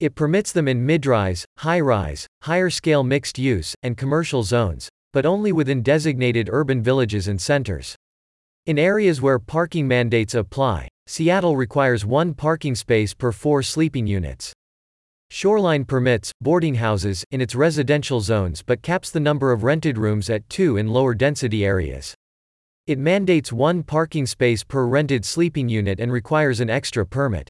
It 0.00 0.16
permits 0.16 0.50
them 0.50 0.66
in 0.66 0.84
mid-rise, 0.84 1.44
high-rise, 1.58 2.26
higher-scale 2.42 3.02
mixed-use, 3.02 3.74
and 3.82 3.96
commercial 3.96 4.42
zones, 4.42 4.88
but 5.12 5.26
only 5.26 5.52
within 5.52 5.82
designated 5.82 6.48
urban 6.52 6.82
villages 6.82 7.28
and 7.28 7.40
centers. 7.40 7.96
In 8.66 8.78
areas 8.78 9.20
where 9.20 9.38
parking 9.38 9.88
mandates 9.88 10.34
apply, 10.34 10.88
Seattle 11.06 11.56
requires 11.56 12.06
one 12.06 12.34
parking 12.34 12.74
space 12.74 13.12
per 13.12 13.32
four 13.32 13.62
sleeping 13.62 14.06
units. 14.06 14.52
Shoreline 15.30 15.84
permits 15.84 16.30
boarding 16.40 16.74
houses 16.74 17.24
in 17.30 17.40
its 17.40 17.54
residential 17.54 18.20
zones 18.20 18.62
but 18.62 18.82
caps 18.82 19.10
the 19.10 19.18
number 19.18 19.50
of 19.50 19.64
rented 19.64 19.96
rooms 19.96 20.28
at 20.28 20.48
two 20.48 20.76
in 20.76 20.88
lower 20.88 21.14
density 21.14 21.64
areas. 21.64 22.14
It 22.86 22.98
mandates 22.98 23.52
one 23.52 23.82
parking 23.82 24.26
space 24.26 24.62
per 24.62 24.84
rented 24.84 25.24
sleeping 25.24 25.68
unit 25.68 26.00
and 26.00 26.12
requires 26.12 26.60
an 26.60 26.68
extra 26.68 27.06
permit. 27.06 27.48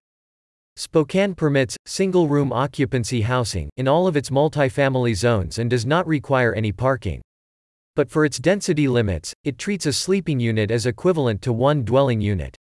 Spokane 0.76 1.34
permits 1.34 1.76
single 1.84 2.28
room 2.28 2.50
occupancy 2.50 3.20
housing 3.20 3.68
in 3.76 3.86
all 3.86 4.06
of 4.06 4.16
its 4.16 4.30
multifamily 4.30 5.14
zones 5.14 5.58
and 5.58 5.68
does 5.68 5.84
not 5.84 6.06
require 6.06 6.54
any 6.54 6.72
parking. 6.72 7.20
But 7.94 8.10
for 8.10 8.24
its 8.24 8.38
density 8.38 8.88
limits, 8.88 9.34
it 9.44 9.58
treats 9.58 9.84
a 9.84 9.92
sleeping 9.92 10.40
unit 10.40 10.70
as 10.70 10.86
equivalent 10.86 11.42
to 11.42 11.52
one 11.52 11.84
dwelling 11.84 12.22
unit. 12.22 12.56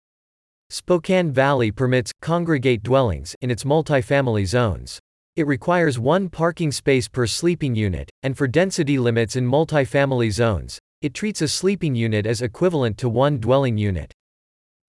Spokane 0.70 1.30
Valley 1.30 1.70
permits 1.70 2.12
congregate 2.22 2.82
dwellings 2.82 3.36
in 3.42 3.50
its 3.50 3.64
multifamily 3.64 4.46
zones. 4.46 4.98
It 5.36 5.46
requires 5.46 5.98
one 5.98 6.30
parking 6.30 6.72
space 6.72 7.08
per 7.08 7.26
sleeping 7.26 7.74
unit, 7.74 8.10
and 8.22 8.36
for 8.36 8.48
density 8.48 8.98
limits 8.98 9.36
in 9.36 9.46
multifamily 9.46 10.30
zones, 10.32 10.78
it 11.02 11.14
treats 11.14 11.42
a 11.42 11.48
sleeping 11.48 11.94
unit 11.94 12.26
as 12.26 12.42
equivalent 12.42 12.96
to 12.98 13.08
one 13.08 13.38
dwelling 13.38 13.76
unit. 13.78 14.12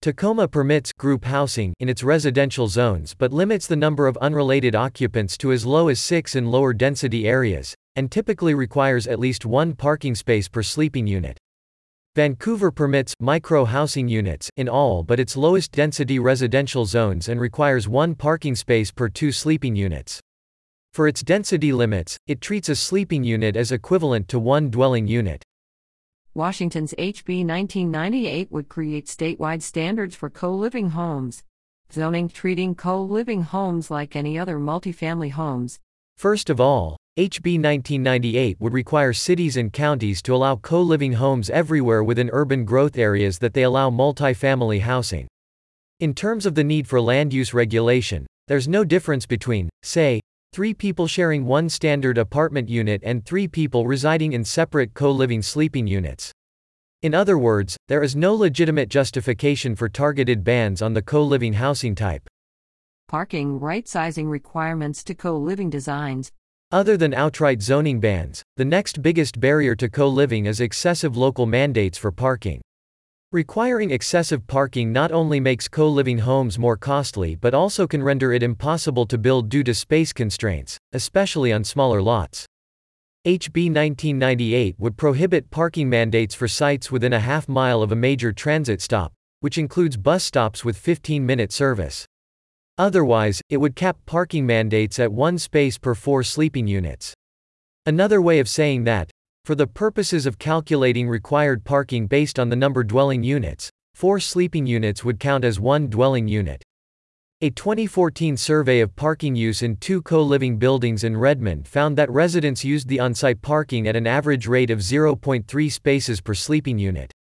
Tacoma 0.02 0.48
permits 0.48 0.94
group 0.94 1.26
housing 1.26 1.74
in 1.82 1.90
its 1.90 2.04
residential 2.04 2.70
zones 2.70 3.14
but 3.14 3.34
limits 3.34 3.68
the 3.68 3.76
number 3.76 4.08
of 4.08 4.16
unrelated 4.22 4.74
occupants 4.74 5.38
to 5.38 5.52
as 5.52 5.66
low 5.66 5.90
as 5.90 6.00
six 6.00 6.36
in 6.36 6.50
lower 6.50 6.72
density 6.72 7.28
areas, 7.28 7.76
and 7.98 8.10
typically 8.10 8.54
requires 8.54 9.08
at 9.08 9.20
least 9.20 9.46
one 9.46 9.74
parking 9.74 10.16
space 10.16 10.48
per 10.48 10.64
sleeping 10.64 11.06
unit. 11.06 11.38
Vancouver 12.16 12.72
permits 12.72 13.14
micro 13.20 13.66
housing 13.66 14.08
units 14.08 14.50
in 14.56 14.70
all 14.70 15.04
but 15.04 15.20
its 15.20 15.36
lowest 15.36 15.74
density 15.74 16.18
residential 16.18 16.86
zones 16.86 17.28
and 17.28 17.42
requires 17.42 17.90
one 17.90 18.16
parking 18.16 18.56
space 18.56 18.92
per 18.94 19.10
two 19.10 19.34
sleeping 19.34 19.76
units. 19.76 20.22
For 20.94 21.10
its 21.10 21.22
density 21.22 21.74
limits, 21.74 22.18
it 22.26 22.40
treats 22.40 22.70
a 22.70 22.76
sleeping 22.78 23.26
unit 23.26 23.58
as 23.58 23.74
equivalent 23.74 24.30
to 24.30 24.40
one 24.40 24.70
dwelling 24.70 25.10
unit. 25.10 25.44
Washington's 26.40 26.94
HB 26.94 27.46
1998 27.46 28.50
would 28.50 28.70
create 28.70 29.08
statewide 29.08 29.62
standards 29.62 30.16
for 30.16 30.30
co 30.30 30.56
living 30.56 30.92
homes, 30.92 31.44
zoning 31.92 32.30
treating 32.30 32.76
co 32.76 33.04
living 33.04 33.42
homes 33.42 33.92
like 33.92 34.16
any 34.16 34.40
other 34.40 34.58
multifamily 34.58 35.32
homes. 35.32 35.82
First 36.18 36.50
of 36.50 36.62
all, 36.62 36.96
HB 37.18 37.62
1998 37.62 38.56
would 38.58 38.72
require 38.72 39.12
cities 39.12 39.58
and 39.58 39.74
counties 39.74 40.22
to 40.22 40.34
allow 40.34 40.56
co 40.56 40.82
living 40.82 41.12
homes 41.12 41.50
everywhere 41.50 42.06
within 42.06 42.30
urban 42.32 42.64
growth 42.64 42.98
areas 42.98 43.40
that 43.40 43.54
they 43.54 43.64
allow 43.64 43.90
multifamily 43.90 44.80
housing. 44.80 45.28
In 46.00 46.14
terms 46.14 46.46
of 46.46 46.56
the 46.56 46.64
need 46.64 46.88
for 46.88 47.02
land 47.02 47.34
use 47.34 47.54
regulation, 47.54 48.26
there's 48.48 48.70
no 48.70 48.86
difference 48.86 49.26
between, 49.26 49.68
say, 49.84 50.22
three 50.52 50.74
people 50.74 51.08
sharing 51.08 51.46
one 51.46 51.70
standard 51.70 52.18
apartment 52.18 52.68
unit 52.68 53.02
and 53.06 53.24
three 53.24 53.48
people 53.48 53.86
residing 53.86 54.34
in 54.34 54.44
separate 54.44 54.94
co 54.94 55.12
living 55.12 55.42
sleeping 55.42 55.88
units. 55.88 56.32
In 57.02 57.14
other 57.14 57.38
words, 57.38 57.78
there 57.88 58.04
is 58.04 58.16
no 58.16 58.34
legitimate 58.34 58.90
justification 58.90 59.76
for 59.76 59.88
targeted 59.88 60.44
bans 60.44 60.82
on 60.82 60.94
the 60.94 61.02
co 61.02 61.24
living 61.24 61.54
housing 61.54 61.96
type. 61.96 62.28
Parking 63.08 63.60
right 63.60 63.88
sizing 63.88 64.28
requirements 64.28 65.04
to 65.06 65.14
co 65.14 65.38
living 65.38 65.70
designs. 65.70 66.32
Other 66.72 66.98
than 66.98 67.14
outright 67.14 67.62
zoning 67.62 68.00
bans, 68.00 68.44
the 68.58 68.66
next 68.66 69.02
biggest 69.02 69.40
barrier 69.40 69.76
to 69.76 69.90
co 69.90 70.08
living 70.08 70.46
is 70.46 70.60
excessive 70.60 71.16
local 71.16 71.46
mandates 71.46 71.98
for 71.98 72.12
parking. 72.12 72.62
Requiring 73.32 73.92
excessive 73.92 74.48
parking 74.48 74.92
not 74.92 75.12
only 75.12 75.40
makes 75.40 75.68
co 75.68 75.88
living 75.88 76.18
homes 76.18 76.58
more 76.58 76.76
costly 76.76 77.36
but 77.36 77.54
also 77.54 77.86
can 77.86 78.02
render 78.02 78.34
it 78.34 78.42
impossible 78.42 79.06
to 79.06 79.20
build 79.20 79.50
due 79.50 79.64
to 79.66 79.74
space 79.76 80.12
constraints, 80.12 80.80
especially 80.94 81.54
on 81.54 81.64
smaller 81.64 82.02
lots. 82.02 82.48
HB 83.28 83.68
1998 83.68 84.80
would 84.80 84.98
prohibit 84.98 85.52
parking 85.52 85.88
mandates 85.88 86.34
for 86.34 86.48
sites 86.48 86.92
within 86.92 87.14
a 87.14 87.20
half 87.20 87.48
mile 87.48 87.84
of 87.84 87.92
a 87.92 87.96
major 87.96 88.34
transit 88.34 88.82
stop, 88.82 89.14
which 89.42 89.60
includes 89.60 89.96
bus 89.96 90.24
stops 90.24 90.66
with 90.66 90.76
15 90.76 91.24
minute 91.24 91.52
service. 91.52 92.08
Otherwise, 92.80 93.42
it 93.48 93.58
would 93.58 93.76
cap 93.76 93.98
parking 94.08 94.48
mandates 94.48 94.98
at 94.98 95.12
one 95.12 95.38
space 95.38 95.78
per 95.78 95.94
four 95.94 96.24
sleeping 96.24 96.66
units. 96.66 97.14
Another 97.86 98.24
way 98.24 98.40
of 98.40 98.50
saying 98.50 98.86
that, 98.86 99.12
for 99.46 99.56
the 99.56 99.68
purposes 99.68 100.26
of 100.26 100.38
calculating 100.38 101.10
required 101.10 101.64
parking 101.64 102.08
based 102.08 102.40
on 102.40 102.50
the 102.50 102.56
number 102.56 102.84
dwelling 102.84 103.24
units, 103.24 103.70
four 103.94 104.20
sleeping 104.20 104.66
units 104.66 105.04
would 105.04 105.20
count 105.20 105.44
as 105.44 105.60
one 105.60 105.90
dwelling 105.90 106.28
unit. 106.28 106.64
A 107.42 107.50
2014 107.50 108.36
survey 108.36 108.82
of 108.82 108.94
parking 108.98 109.34
use 109.34 109.62
in 109.62 109.78
two 109.78 110.02
co 110.02 110.22
living 110.22 110.58
buildings 110.58 111.06
in 111.06 111.16
Redmond 111.16 111.68
found 111.70 111.98
that 111.98 112.12
residents 112.12 112.66
used 112.66 112.90
the 112.90 113.00
on 113.00 113.16
site 113.16 113.42
parking 113.42 113.88
at 113.88 113.96
an 113.96 114.06
average 114.06 114.46
rate 114.46 114.70
of 114.70 114.80
0.3 114.80 115.72
spaces 115.72 116.20
per 116.20 116.34
sleeping 116.34 116.78
unit. 116.78 117.14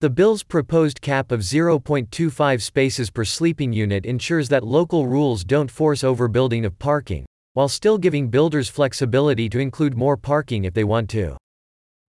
The 0.00 0.10
bill's 0.10 0.42
proposed 0.42 1.00
cap 1.00 1.30
of 1.30 1.40
0.25 1.40 2.62
spaces 2.62 3.10
per 3.10 3.24
sleeping 3.24 3.72
unit 3.72 4.04
ensures 4.04 4.48
that 4.48 4.66
local 4.66 5.06
rules 5.06 5.44
don't 5.44 5.70
force 5.70 6.02
overbuilding 6.02 6.66
of 6.66 6.76
parking, 6.80 7.24
while 7.52 7.68
still 7.68 7.96
giving 7.96 8.28
builders 8.28 8.68
flexibility 8.68 9.48
to 9.48 9.60
include 9.60 9.96
more 9.96 10.16
parking 10.16 10.64
if 10.64 10.74
they 10.74 10.82
want 10.82 11.08
to. 11.10 11.36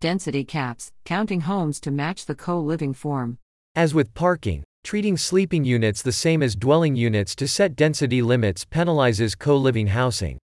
Density 0.01 0.43
caps, 0.43 0.91
counting 1.05 1.41
homes 1.41 1.79
to 1.79 1.89
match 1.89 2.25
the 2.25 2.35
co 2.35 2.59
living 2.59 2.93
form. 2.93 3.37
As 3.75 3.93
with 3.93 4.13
parking, 4.13 4.63
treating 4.83 5.15
sleeping 5.15 5.63
units 5.63 6.01
the 6.01 6.11
same 6.11 6.43
as 6.43 6.55
dwelling 6.55 6.97
units 6.97 7.33
to 7.37 7.47
set 7.47 7.77
density 7.77 8.21
limits 8.21 8.65
penalizes 8.65 9.37
co 9.39 9.55
living 9.55 9.87
housing. 9.87 10.37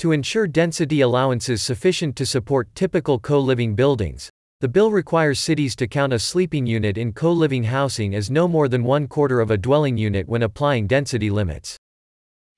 To 0.00 0.10
ensure 0.10 0.48
density 0.48 1.00
allowances 1.00 1.62
sufficient 1.62 2.16
to 2.16 2.26
support 2.26 2.74
typical 2.74 3.20
co 3.20 3.38
living 3.38 3.76
buildings, 3.76 4.28
the 4.60 4.68
bill 4.68 4.90
requires 4.90 5.38
cities 5.38 5.76
to 5.76 5.86
count 5.86 6.12
a 6.12 6.18
sleeping 6.18 6.66
unit 6.66 6.98
in 6.98 7.12
co 7.12 7.32
living 7.32 7.62
housing 7.62 8.16
as 8.16 8.32
no 8.32 8.48
more 8.48 8.66
than 8.66 8.82
one 8.82 9.06
quarter 9.06 9.40
of 9.40 9.52
a 9.52 9.56
dwelling 9.56 9.96
unit 9.96 10.28
when 10.28 10.42
applying 10.42 10.88
density 10.88 11.30
limits. 11.30 11.76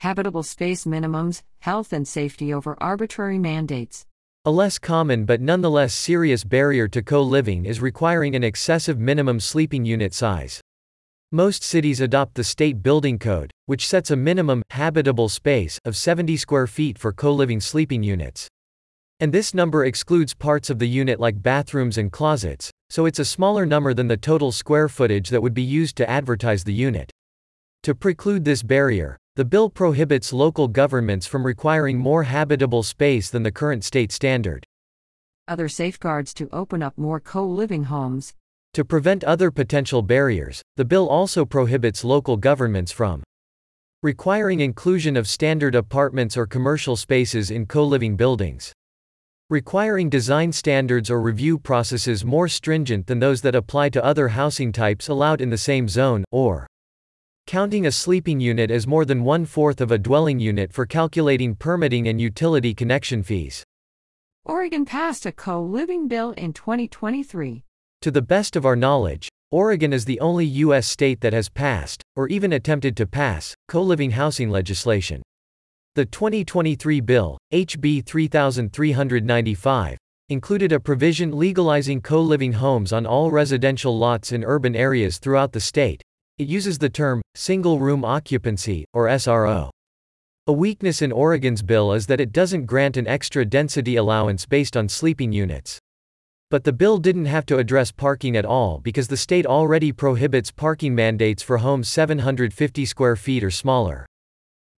Habitable 0.01 0.43
space 0.43 0.87
minimums, 0.87 1.43
health 1.61 1.93
and 1.93 2.09
safety 2.09 2.53
over 2.53 2.77
arbitrary 2.81 3.39
mandates. 3.39 4.07
A 4.47 4.51
less 4.51 4.79
common 4.79 5.25
but 5.25 5.41
nonetheless 5.41 5.95
serious 5.95 6.45
barrier 6.45 6.87
to 6.89 7.01
co 7.03 7.23
living 7.23 7.65
is 7.65 7.81
requiring 7.81 8.37
an 8.37 8.45
excessive 8.45 8.99
minimum 8.99 9.41
sleeping 9.41 9.87
unit 9.87 10.13
size. 10.13 10.61
Most 11.33 11.63
cities 11.63 12.03
adopt 12.03 12.35
the 12.35 12.45
State 12.45 12.83
Building 12.83 13.19
Code, 13.19 13.51
which 13.65 13.89
sets 13.89 14.11
a 14.11 14.17
minimum 14.17 14.63
habitable 14.69 15.31
space 15.31 15.79
of 15.87 15.97
70 15.97 16.37
square 16.37 16.67
feet 16.67 16.99
for 16.99 17.11
co 17.11 17.33
living 17.33 17.59
sleeping 17.59 18.03
units. 18.03 18.47
And 19.19 19.33
this 19.33 19.55
number 19.55 19.87
excludes 19.87 20.35
parts 20.35 20.69
of 20.69 20.79
the 20.79 20.89
unit 20.89 21.19
like 21.19 21.43
bathrooms 21.43 21.97
and 21.97 22.13
closets, 22.13 22.71
so 22.91 23.07
it's 23.07 23.19
a 23.19 23.25
smaller 23.25 23.65
number 23.65 23.95
than 23.95 24.09
the 24.09 24.19
total 24.19 24.53
square 24.53 24.91
footage 24.91 25.31
that 25.31 25.41
would 25.41 25.55
be 25.55 25.63
used 25.63 25.97
to 25.97 26.11
advertise 26.11 26.65
the 26.65 26.75
unit. 26.75 27.11
To 27.85 27.95
preclude 27.95 28.45
this 28.45 28.63
barrier, 28.63 29.17
the 29.37 29.45
bill 29.45 29.69
prohibits 29.69 30.33
local 30.33 30.69
governments 30.69 31.27
from 31.27 31.45
requiring 31.45 31.99
more 31.99 32.23
habitable 32.23 32.85
space 32.85 33.31
than 33.31 33.43
the 33.43 33.51
current 33.51 33.83
state 33.83 34.13
standard. 34.13 34.65
Other 35.49 35.69
safeguards 35.69 36.33
to 36.35 36.49
open 36.53 36.85
up 36.85 36.97
more 36.97 37.19
co 37.19 37.45
living 37.45 37.85
homes. 37.85 38.33
To 38.75 38.85
prevent 38.85 39.25
other 39.25 39.51
potential 39.51 40.03
barriers, 40.03 40.63
the 40.77 40.85
bill 40.85 41.09
also 41.09 41.45
prohibits 41.45 42.05
local 42.05 42.37
governments 42.37 42.93
from 42.93 43.25
requiring 44.05 44.61
inclusion 44.61 45.17
of 45.17 45.27
standard 45.27 45.75
apartments 45.75 46.37
or 46.37 46.47
commercial 46.47 46.95
spaces 46.95 47.51
in 47.51 47.67
co 47.67 47.83
living 47.85 48.17
buildings, 48.17 48.73
requiring 49.51 50.09
design 50.09 50.53
standards 50.53 51.11
or 51.11 51.21
review 51.21 51.59
processes 51.59 52.25
more 52.25 52.47
stringent 52.47 53.09
than 53.09 53.19
those 53.19 53.41
that 53.41 53.57
apply 53.57 53.89
to 53.89 54.05
other 54.05 54.29
housing 54.29 54.71
types 54.71 55.09
allowed 55.09 55.41
in 55.41 55.51
the 55.51 55.59
same 55.59 55.89
zone, 55.89 56.25
or 56.31 56.69
counting 57.47 57.87
a 57.87 57.93
sleeping 57.93 58.41
unit 58.41 58.71
as 58.71 58.87
more 58.87 59.05
than 59.05 59.23
one 59.23 59.45
fourth 59.45 59.81
of 59.81 59.93
a 59.93 59.99
dwelling 59.99 60.41
unit 60.41 60.73
for 60.73 60.87
calculating 60.87 61.55
permitting 61.55 62.09
and 62.09 62.21
utility 62.21 62.75
connection 62.75 63.23
fees. 63.23 63.63
Oregon 64.45 64.85
passed 64.85 65.25
a 65.25 65.33
co 65.33 65.63
living 65.63 66.09
bill 66.09 66.33
in 66.33 66.53
2023. 66.53 67.63
To 68.03 68.11
the 68.11 68.23
best 68.23 68.57
of 68.57 68.67
our 68.67 68.77
knowledge, 68.77 69.29
Oregon 69.51 69.93
is 69.93 70.05
the 70.05 70.21
only 70.21 70.47
U.S. 70.67 70.87
state 70.87 71.21
that 71.21 71.33
has 71.33 71.49
passed, 71.49 72.03
or 72.17 72.29
even 72.29 72.55
attempted 72.55 72.97
to 72.97 73.07
pass, 73.07 73.55
co 73.69 73.83
living 73.83 74.11
housing 74.11 74.51
legislation. 74.51 75.23
The 75.95 76.07
2023 76.07 77.01
bill, 77.01 77.39
HB 77.53 78.05
3395, 78.05 79.97
included 80.29 80.73
a 80.73 80.81
provision 80.81 81.39
legalizing 81.39 82.01
co 82.01 82.21
living 82.21 82.55
homes 82.55 82.93
on 82.93 83.07
all 83.07 83.31
residential 83.31 83.97
lots 83.97 84.33
in 84.33 84.43
urban 84.43 84.75
areas 84.75 85.19
throughout 85.19 85.53
the 85.53 85.61
state. 85.61 86.03
It 86.37 86.49
uses 86.49 86.79
the 86.79 86.89
term 86.89 87.23
single 87.37 87.79
room 87.79 88.05
occupancy, 88.05 88.87
or 88.93 89.07
SRO. 89.07 89.71
A 90.49 90.53
weakness 90.53 91.01
in 91.01 91.13
Oregon's 91.13 91.63
bill 91.63 91.93
is 91.93 92.09
that 92.09 92.21
it 92.21 92.33
doesn't 92.33 92.67
grant 92.67 92.97
an 92.97 93.07
extra 93.07 93.45
density 93.45 93.95
allowance 93.95 94.45
based 94.45 94.77
on 94.77 94.89
sleeping 94.89 95.31
units. 95.31 95.79
But 96.51 96.65
the 96.65 96.73
bill 96.73 96.99
didn't 96.99 97.27
have 97.27 97.47
to 97.47 97.59
address 97.59 97.93
parking 97.93 98.37
at 98.37 98.45
all 98.45 98.81
because 98.81 99.07
the 99.07 99.17
state 99.17 99.47
already 99.47 99.93
prohibits 99.93 100.51
parking 100.51 100.93
mandates 100.93 101.41
for 101.41 101.59
homes 101.59 101.89
750 101.89 102.85
square 102.85 103.15
feet 103.15 103.45
or 103.45 103.53
smaller. 103.53 104.05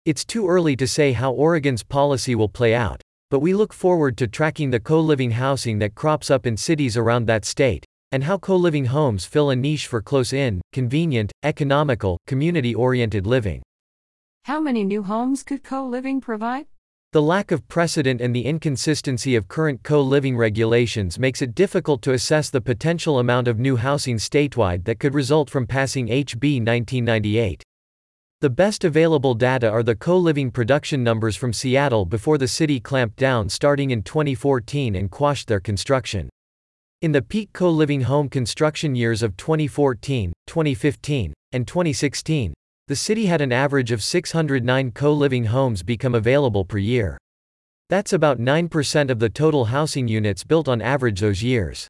It's 0.04 0.26
too 0.26 0.50
early 0.50 0.76
to 0.76 0.86
say 0.86 1.14
how 1.14 1.32
Oregon's 1.32 1.84
policy 1.84 2.36
will 2.36 2.50
play 2.50 2.76
out, 2.76 3.02
but 3.32 3.40
we 3.40 3.54
look 3.54 3.72
forward 3.72 4.18
to 4.18 4.28
tracking 4.28 4.72
the 4.72 4.82
co 4.82 5.00
living 5.00 5.32
housing 5.32 5.80
that 5.80 5.96
crops 5.96 6.30
up 6.30 6.46
in 6.46 6.58
cities 6.58 6.98
around 6.98 7.28
that 7.28 7.46
state, 7.46 7.86
and 8.12 8.24
how 8.24 8.38
co 8.38 8.56
living 8.56 8.86
homes 8.86 9.26
fill 9.26 9.50
a 9.50 9.56
niche 9.56 9.88
for 9.88 10.02
close 10.02 10.34
in, 10.34 10.62
convenient, 10.74 11.32
economical, 11.44 12.18
community 12.28 12.74
oriented 12.74 13.26
living. 13.28 13.62
How 14.46 14.60
many 14.60 14.84
new 14.84 15.04
homes 15.04 15.44
could 15.44 15.64
co 15.64 15.86
living 15.86 16.22
provide? 16.22 16.68
The 17.16 17.22
lack 17.22 17.52
of 17.52 17.66
precedent 17.70 18.20
and 18.20 18.36
the 18.36 18.46
inconsistency 18.46 19.36
of 19.36 19.48
current 19.48 19.84
co 19.84 20.02
living 20.02 20.36
regulations 20.36 21.18
makes 21.18 21.42
it 21.42 21.56
difficult 21.56 22.02
to 22.02 22.12
assess 22.12 22.50
the 22.50 22.60
potential 22.60 23.20
amount 23.20 23.48
of 23.48 23.58
new 23.58 23.78
housing 23.78 24.18
statewide 24.18 24.84
that 24.84 25.00
could 25.00 25.14
result 25.14 25.50
from 25.50 25.66
passing 25.66 26.08
HB 26.08 26.60
1998. 26.60 27.64
The 28.42 28.50
best 28.50 28.84
available 28.84 29.34
data 29.34 29.70
are 29.70 29.82
the 29.82 29.96
co 29.96 30.18
living 30.18 30.52
production 30.52 31.04
numbers 31.04 31.38
from 31.38 31.54
Seattle 31.54 32.06
before 32.06 32.38
the 32.38 32.50
city 32.50 32.82
clamped 32.82 33.16
down 33.16 33.48
starting 33.48 33.92
in 33.92 34.04
2014 34.04 34.96
and 34.96 35.10
quashed 35.10 35.48
their 35.48 35.62
construction. 35.62 36.30
In 37.02 37.12
the 37.12 37.22
peak 37.22 37.52
co 37.52 37.70
living 37.70 38.02
home 38.02 38.30
construction 38.30 38.96
years 38.96 39.22
of 39.22 39.36
2014, 39.36 40.32
2015, 40.48 41.34
and 41.52 41.68
2016, 41.68 42.54
the 42.88 42.96
city 42.96 43.26
had 43.26 43.42
an 43.42 43.52
average 43.52 43.92
of 43.92 44.02
609 44.02 44.92
co-living 44.92 45.46
homes 45.46 45.84
become 45.84 46.16
available 46.16 46.64
per 46.64 46.78
year. 46.78 47.18
That's 47.90 48.14
about 48.14 48.40
9% 48.40 49.10
of 49.10 49.20
the 49.20 49.30
total 49.30 49.66
housing 49.66 50.08
units 50.08 50.44
built 50.44 50.68
on 50.68 50.82
average 50.82 51.20
those 51.20 51.44
years. 51.44 51.88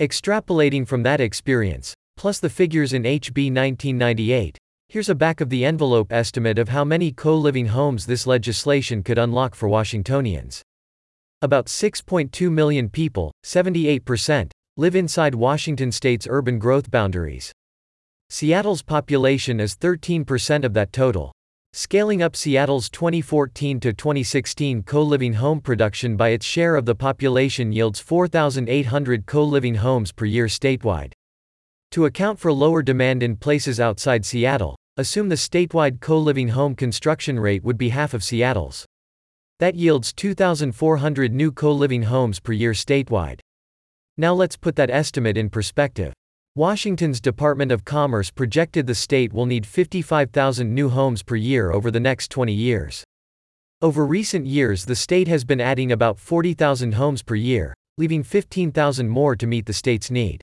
Extrapolating 0.00 0.86
from 0.86 1.02
that 1.02 1.20
experience, 1.20 1.92
plus 2.16 2.38
the 2.38 2.50
figures 2.50 2.92
in 2.92 3.02
HB 3.02 3.52
1998, 3.52 4.58
here's 4.88 5.08
a 5.08 5.14
back 5.14 5.40
of 5.40 5.48
the 5.48 5.64
envelope 5.64 6.12
estimate 6.12 6.58
of 6.58 6.68
how 6.68 6.84
many 6.84 7.10
co-living 7.10 7.66
homes 7.66 8.06
this 8.06 8.26
legislation 8.26 9.02
could 9.02 9.18
unlock 9.18 9.54
for 9.54 9.68
Washingtonians. 9.68 10.62
About 11.42 11.68
6.2 11.68 12.52
million 12.52 12.90
people, 12.90 13.32
78%, 13.46 14.50
live 14.76 14.94
inside 14.94 15.34
Washington 15.34 15.90
state's 15.90 16.26
urban 16.28 16.58
growth 16.58 16.90
boundaries. 16.90 17.50
Seattle's 18.28 18.82
population 18.82 19.58
is 19.58 19.74
13% 19.74 20.64
of 20.64 20.74
that 20.74 20.92
total. 20.92 21.32
Scaling 21.72 22.20
up 22.20 22.36
Seattle's 22.36 22.90
2014 22.90 23.80
to 23.80 23.94
2016 23.94 24.82
co-living 24.82 25.32
home 25.32 25.62
production 25.62 26.14
by 26.14 26.28
its 26.28 26.44
share 26.44 26.76
of 26.76 26.84
the 26.84 26.94
population 26.94 27.72
yields 27.72 28.00
4,800 28.00 29.24
co-living 29.24 29.76
homes 29.76 30.12
per 30.12 30.26
year 30.26 30.46
statewide. 30.46 31.12
To 31.92 32.04
account 32.04 32.38
for 32.38 32.52
lower 32.52 32.82
demand 32.82 33.22
in 33.22 33.34
places 33.34 33.80
outside 33.80 34.26
Seattle, 34.26 34.76
assume 34.98 35.30
the 35.30 35.36
statewide 35.36 36.00
co-living 36.00 36.48
home 36.48 36.74
construction 36.74 37.40
rate 37.40 37.64
would 37.64 37.78
be 37.78 37.88
half 37.88 38.12
of 38.12 38.22
Seattle's. 38.22 38.84
That 39.60 39.74
yields 39.74 40.14
2,400 40.14 41.34
new 41.34 41.52
co-living 41.52 42.04
homes 42.04 42.40
per 42.40 42.52
year 42.52 42.72
statewide. 42.72 43.40
Now 44.16 44.32
let's 44.32 44.56
put 44.56 44.74
that 44.76 44.88
estimate 44.88 45.36
in 45.36 45.50
perspective. 45.50 46.14
Washington's 46.54 47.20
Department 47.20 47.70
of 47.70 47.84
Commerce 47.84 48.30
projected 48.30 48.86
the 48.86 48.94
state 48.94 49.34
will 49.34 49.44
need 49.44 49.66
55,000 49.66 50.74
new 50.74 50.88
homes 50.88 51.22
per 51.22 51.36
year 51.36 51.72
over 51.72 51.90
the 51.90 52.00
next 52.00 52.30
20 52.30 52.54
years. 52.54 53.04
Over 53.82 54.06
recent 54.06 54.46
years, 54.46 54.86
the 54.86 54.96
state 54.96 55.28
has 55.28 55.44
been 55.44 55.60
adding 55.60 55.92
about 55.92 56.18
40,000 56.18 56.94
homes 56.94 57.22
per 57.22 57.34
year, 57.34 57.74
leaving 57.98 58.22
15,000 58.22 59.10
more 59.10 59.36
to 59.36 59.46
meet 59.46 59.66
the 59.66 59.74
state's 59.74 60.10
need. 60.10 60.40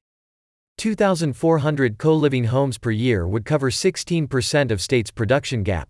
2,400 0.78 1.98
co-living 1.98 2.44
homes 2.44 2.78
per 2.78 2.92
year 2.92 3.28
would 3.28 3.46
cover 3.46 3.72
16% 3.72 4.70
of 4.70 4.80
state's 4.80 5.10
production 5.10 5.64
gap. 5.64 5.90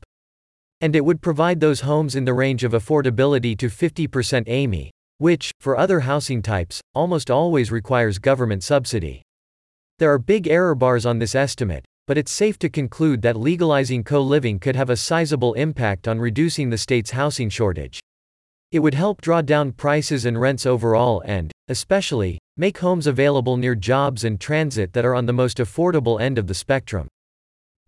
And 0.79 0.95
it 0.95 1.03
would 1.03 1.21
provide 1.21 1.59
those 1.59 1.81
homes 1.81 2.15
in 2.15 2.25
the 2.25 2.33
range 2.33 2.63
of 2.63 2.73
affordability 2.73 3.57
to 3.57 3.67
50% 3.67 4.47
AMI, 4.47 4.91
which, 5.17 5.51
for 5.59 5.77
other 5.77 6.01
housing 6.01 6.41
types, 6.41 6.81
almost 6.93 7.31
always 7.31 7.71
requires 7.71 8.19
government 8.19 8.63
subsidy. 8.63 9.23
There 9.97 10.13
are 10.13 10.19
big 10.19 10.47
error 10.47 10.75
bars 10.75 11.05
on 11.05 11.17
this 11.17 11.33
estimate, 11.33 11.83
but 12.05 12.17
it's 12.17 12.31
safe 12.31 12.59
to 12.59 12.69
conclude 12.69 13.23
that 13.23 13.35
legalizing 13.35 14.03
co-living 14.03 14.59
could 14.59 14.75
have 14.75 14.91
a 14.91 14.95
sizable 14.95 15.55
impact 15.55 16.07
on 16.07 16.19
reducing 16.19 16.69
the 16.69 16.77
state's 16.77 17.11
housing 17.11 17.49
shortage. 17.49 17.99
It 18.71 18.79
would 18.79 18.93
help 18.93 19.21
draw 19.21 19.41
down 19.41 19.71
prices 19.71 20.25
and 20.25 20.39
rents 20.39 20.65
overall 20.65 21.23
and, 21.25 21.51
especially, 21.69 22.37
make 22.55 22.77
homes 22.77 23.07
available 23.07 23.57
near 23.57 23.75
jobs 23.75 24.23
and 24.23 24.39
transit 24.39 24.93
that 24.93 25.05
are 25.05 25.15
on 25.15 25.25
the 25.25 25.33
most 25.33 25.57
affordable 25.57 26.21
end 26.21 26.37
of 26.37 26.47
the 26.47 26.53
spectrum. 26.53 27.07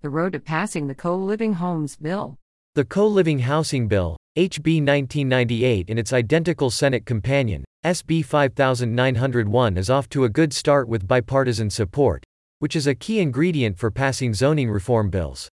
The 0.02 0.10
road 0.10 0.34
to 0.34 0.40
passing 0.40 0.88
the 0.88 0.96
co 0.96 1.16
living 1.16 1.54
homes 1.54 1.96
bill. 1.96 2.38
The 2.80 2.86
Co 2.86 3.08
Living 3.08 3.40
Housing 3.40 3.90
Bill, 3.90 4.16
HB 4.38 4.86
1998 4.88 5.90
and 5.90 6.00
its 6.00 6.14
identical 6.14 6.70
Senate 6.70 7.06
companion, 7.06 7.66
SB 7.86 8.24
5901 8.24 9.76
is 9.76 9.90
off 9.90 10.08
to 10.08 10.24
a 10.24 10.30
good 10.30 10.54
start 10.54 10.88
with 10.88 11.06
bipartisan 11.06 11.70
support, 11.70 12.24
which 12.60 12.78
is 12.78 12.88
a 12.88 12.96
key 12.96 13.20
ingredient 13.20 13.78
for 13.78 13.92
passing 13.92 14.34
zoning 14.34 14.70
reform 14.70 15.10
bills. 15.10 15.50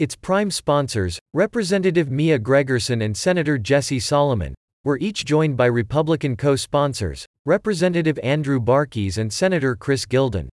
Its 0.00 0.16
prime 0.16 0.50
sponsors, 0.50 1.20
Representative 1.32 2.10
Mia 2.10 2.40
Gregerson 2.40 3.04
and 3.04 3.16
Senator 3.16 3.56
Jesse 3.56 4.00
Salomon, 4.00 4.56
were 4.82 4.98
each 4.98 5.24
joined 5.24 5.56
by 5.56 5.66
Republican 5.66 6.36
co-sponsors, 6.36 7.24
Representative 7.46 8.18
Andrew 8.24 8.58
Barkis 8.58 9.16
and 9.16 9.32
Senator 9.32 9.76
Chris 9.76 10.04
Gildon. 10.06 10.48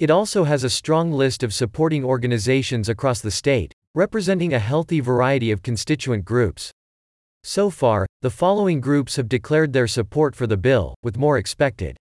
It 0.00 0.10
also 0.10 0.42
has 0.42 0.64
a 0.64 0.70
strong 0.70 1.12
list 1.12 1.44
of 1.44 1.54
supporting 1.54 2.04
organizations 2.04 2.88
across 2.88 3.20
the 3.20 3.30
state, 3.30 3.72
representing 3.94 4.54
a 4.54 4.58
healthy 4.58 5.00
variety 5.00 5.50
of 5.50 5.62
constituent 5.62 6.24
groups. 6.24 6.70
So 7.42 7.70
far, 7.70 8.06
the 8.22 8.30
following 8.30 8.80
groups 8.80 9.16
have 9.16 9.28
declared 9.28 9.72
their 9.72 9.88
support 9.88 10.36
for 10.36 10.46
the 10.46 10.56
bill, 10.56 10.94
with 11.02 11.16
more 11.16 11.38
expected. 11.38 11.96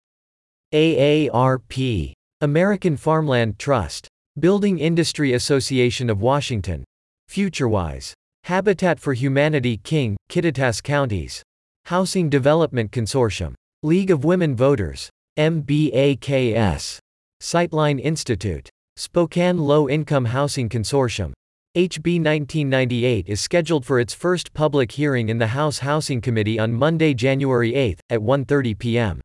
AARP, 0.74 2.14
American 2.42 2.96
Farmland 2.96 3.58
Trust, 3.58 4.08
Building 4.40 4.78
Industry 4.78 5.34
Association 5.34 6.10
of 6.10 6.22
Washington, 6.22 6.84
FutureWise, 7.32 8.14
Habitat 8.44 9.00
for 9.00 9.14
Humanity 9.14 9.78
King, 9.78 10.16
Kittitas 10.30 10.84
Counties, 10.84 11.42
Housing 11.86 12.30
Development 12.30 12.92
Consortium, 12.92 13.56
League 13.82 14.12
of 14.12 14.24
Women 14.24 14.56
Voters, 14.56 15.10
MBAKS, 15.40 17.00
Sightline 17.42 18.00
Institute, 18.00 18.70
Spokane 18.96 19.58
Low 19.58 19.90
Income 19.90 20.26
Housing 20.26 20.70
Consortium, 20.70 21.32
HB 21.78 22.26
1998 22.26 23.30
is 23.30 23.40
scheduled 23.40 23.86
for 23.86 24.00
its 24.00 24.12
first 24.12 24.56
public 24.56 24.92
hearing 24.92 25.30
in 25.30 25.38
the 25.38 25.46
House 25.46 25.78
Housing 25.78 26.20
Committee 26.20 26.58
on 26.58 26.74
Monday, 26.74 27.14
January 27.14 27.76
8, 27.76 28.00
at 28.10 28.20
1:30 28.20 28.80
p.m. 28.80 29.22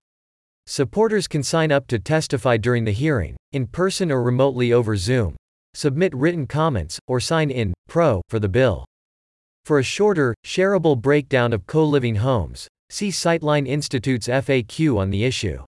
Supporters 0.67 1.27
can 1.27 1.43
sign 1.43 1.73
up 1.73 1.87
to 1.87 1.99
testify 1.99 2.59
during 2.59 2.85
the 2.85 2.93
hearing, 2.93 3.35
in 3.53 3.67
person 3.67 4.13
or 4.13 4.23
remotely 4.23 4.75
over 4.75 4.95
Zoom, 4.95 5.35
submit 5.73 6.15
written 6.15 6.47
comments, 6.47 6.99
or 7.07 7.19
sign 7.19 7.51
in 7.51 7.73
pro 7.89 8.21
for 8.29 8.39
the 8.39 8.51
bill. 8.51 8.85
For 9.65 9.79
a 9.79 9.83
shorter, 9.83 10.35
shareable 10.45 11.01
breakdown 11.01 11.55
of 11.55 11.67
co-living 11.67 12.17
homes, 12.17 12.69
see 12.91 13.09
Sightline 13.09 13.67
Institute's 13.67 14.29
FAQ 14.29 14.99
on 14.99 15.09
the 15.09 15.25
issue. 15.25 15.65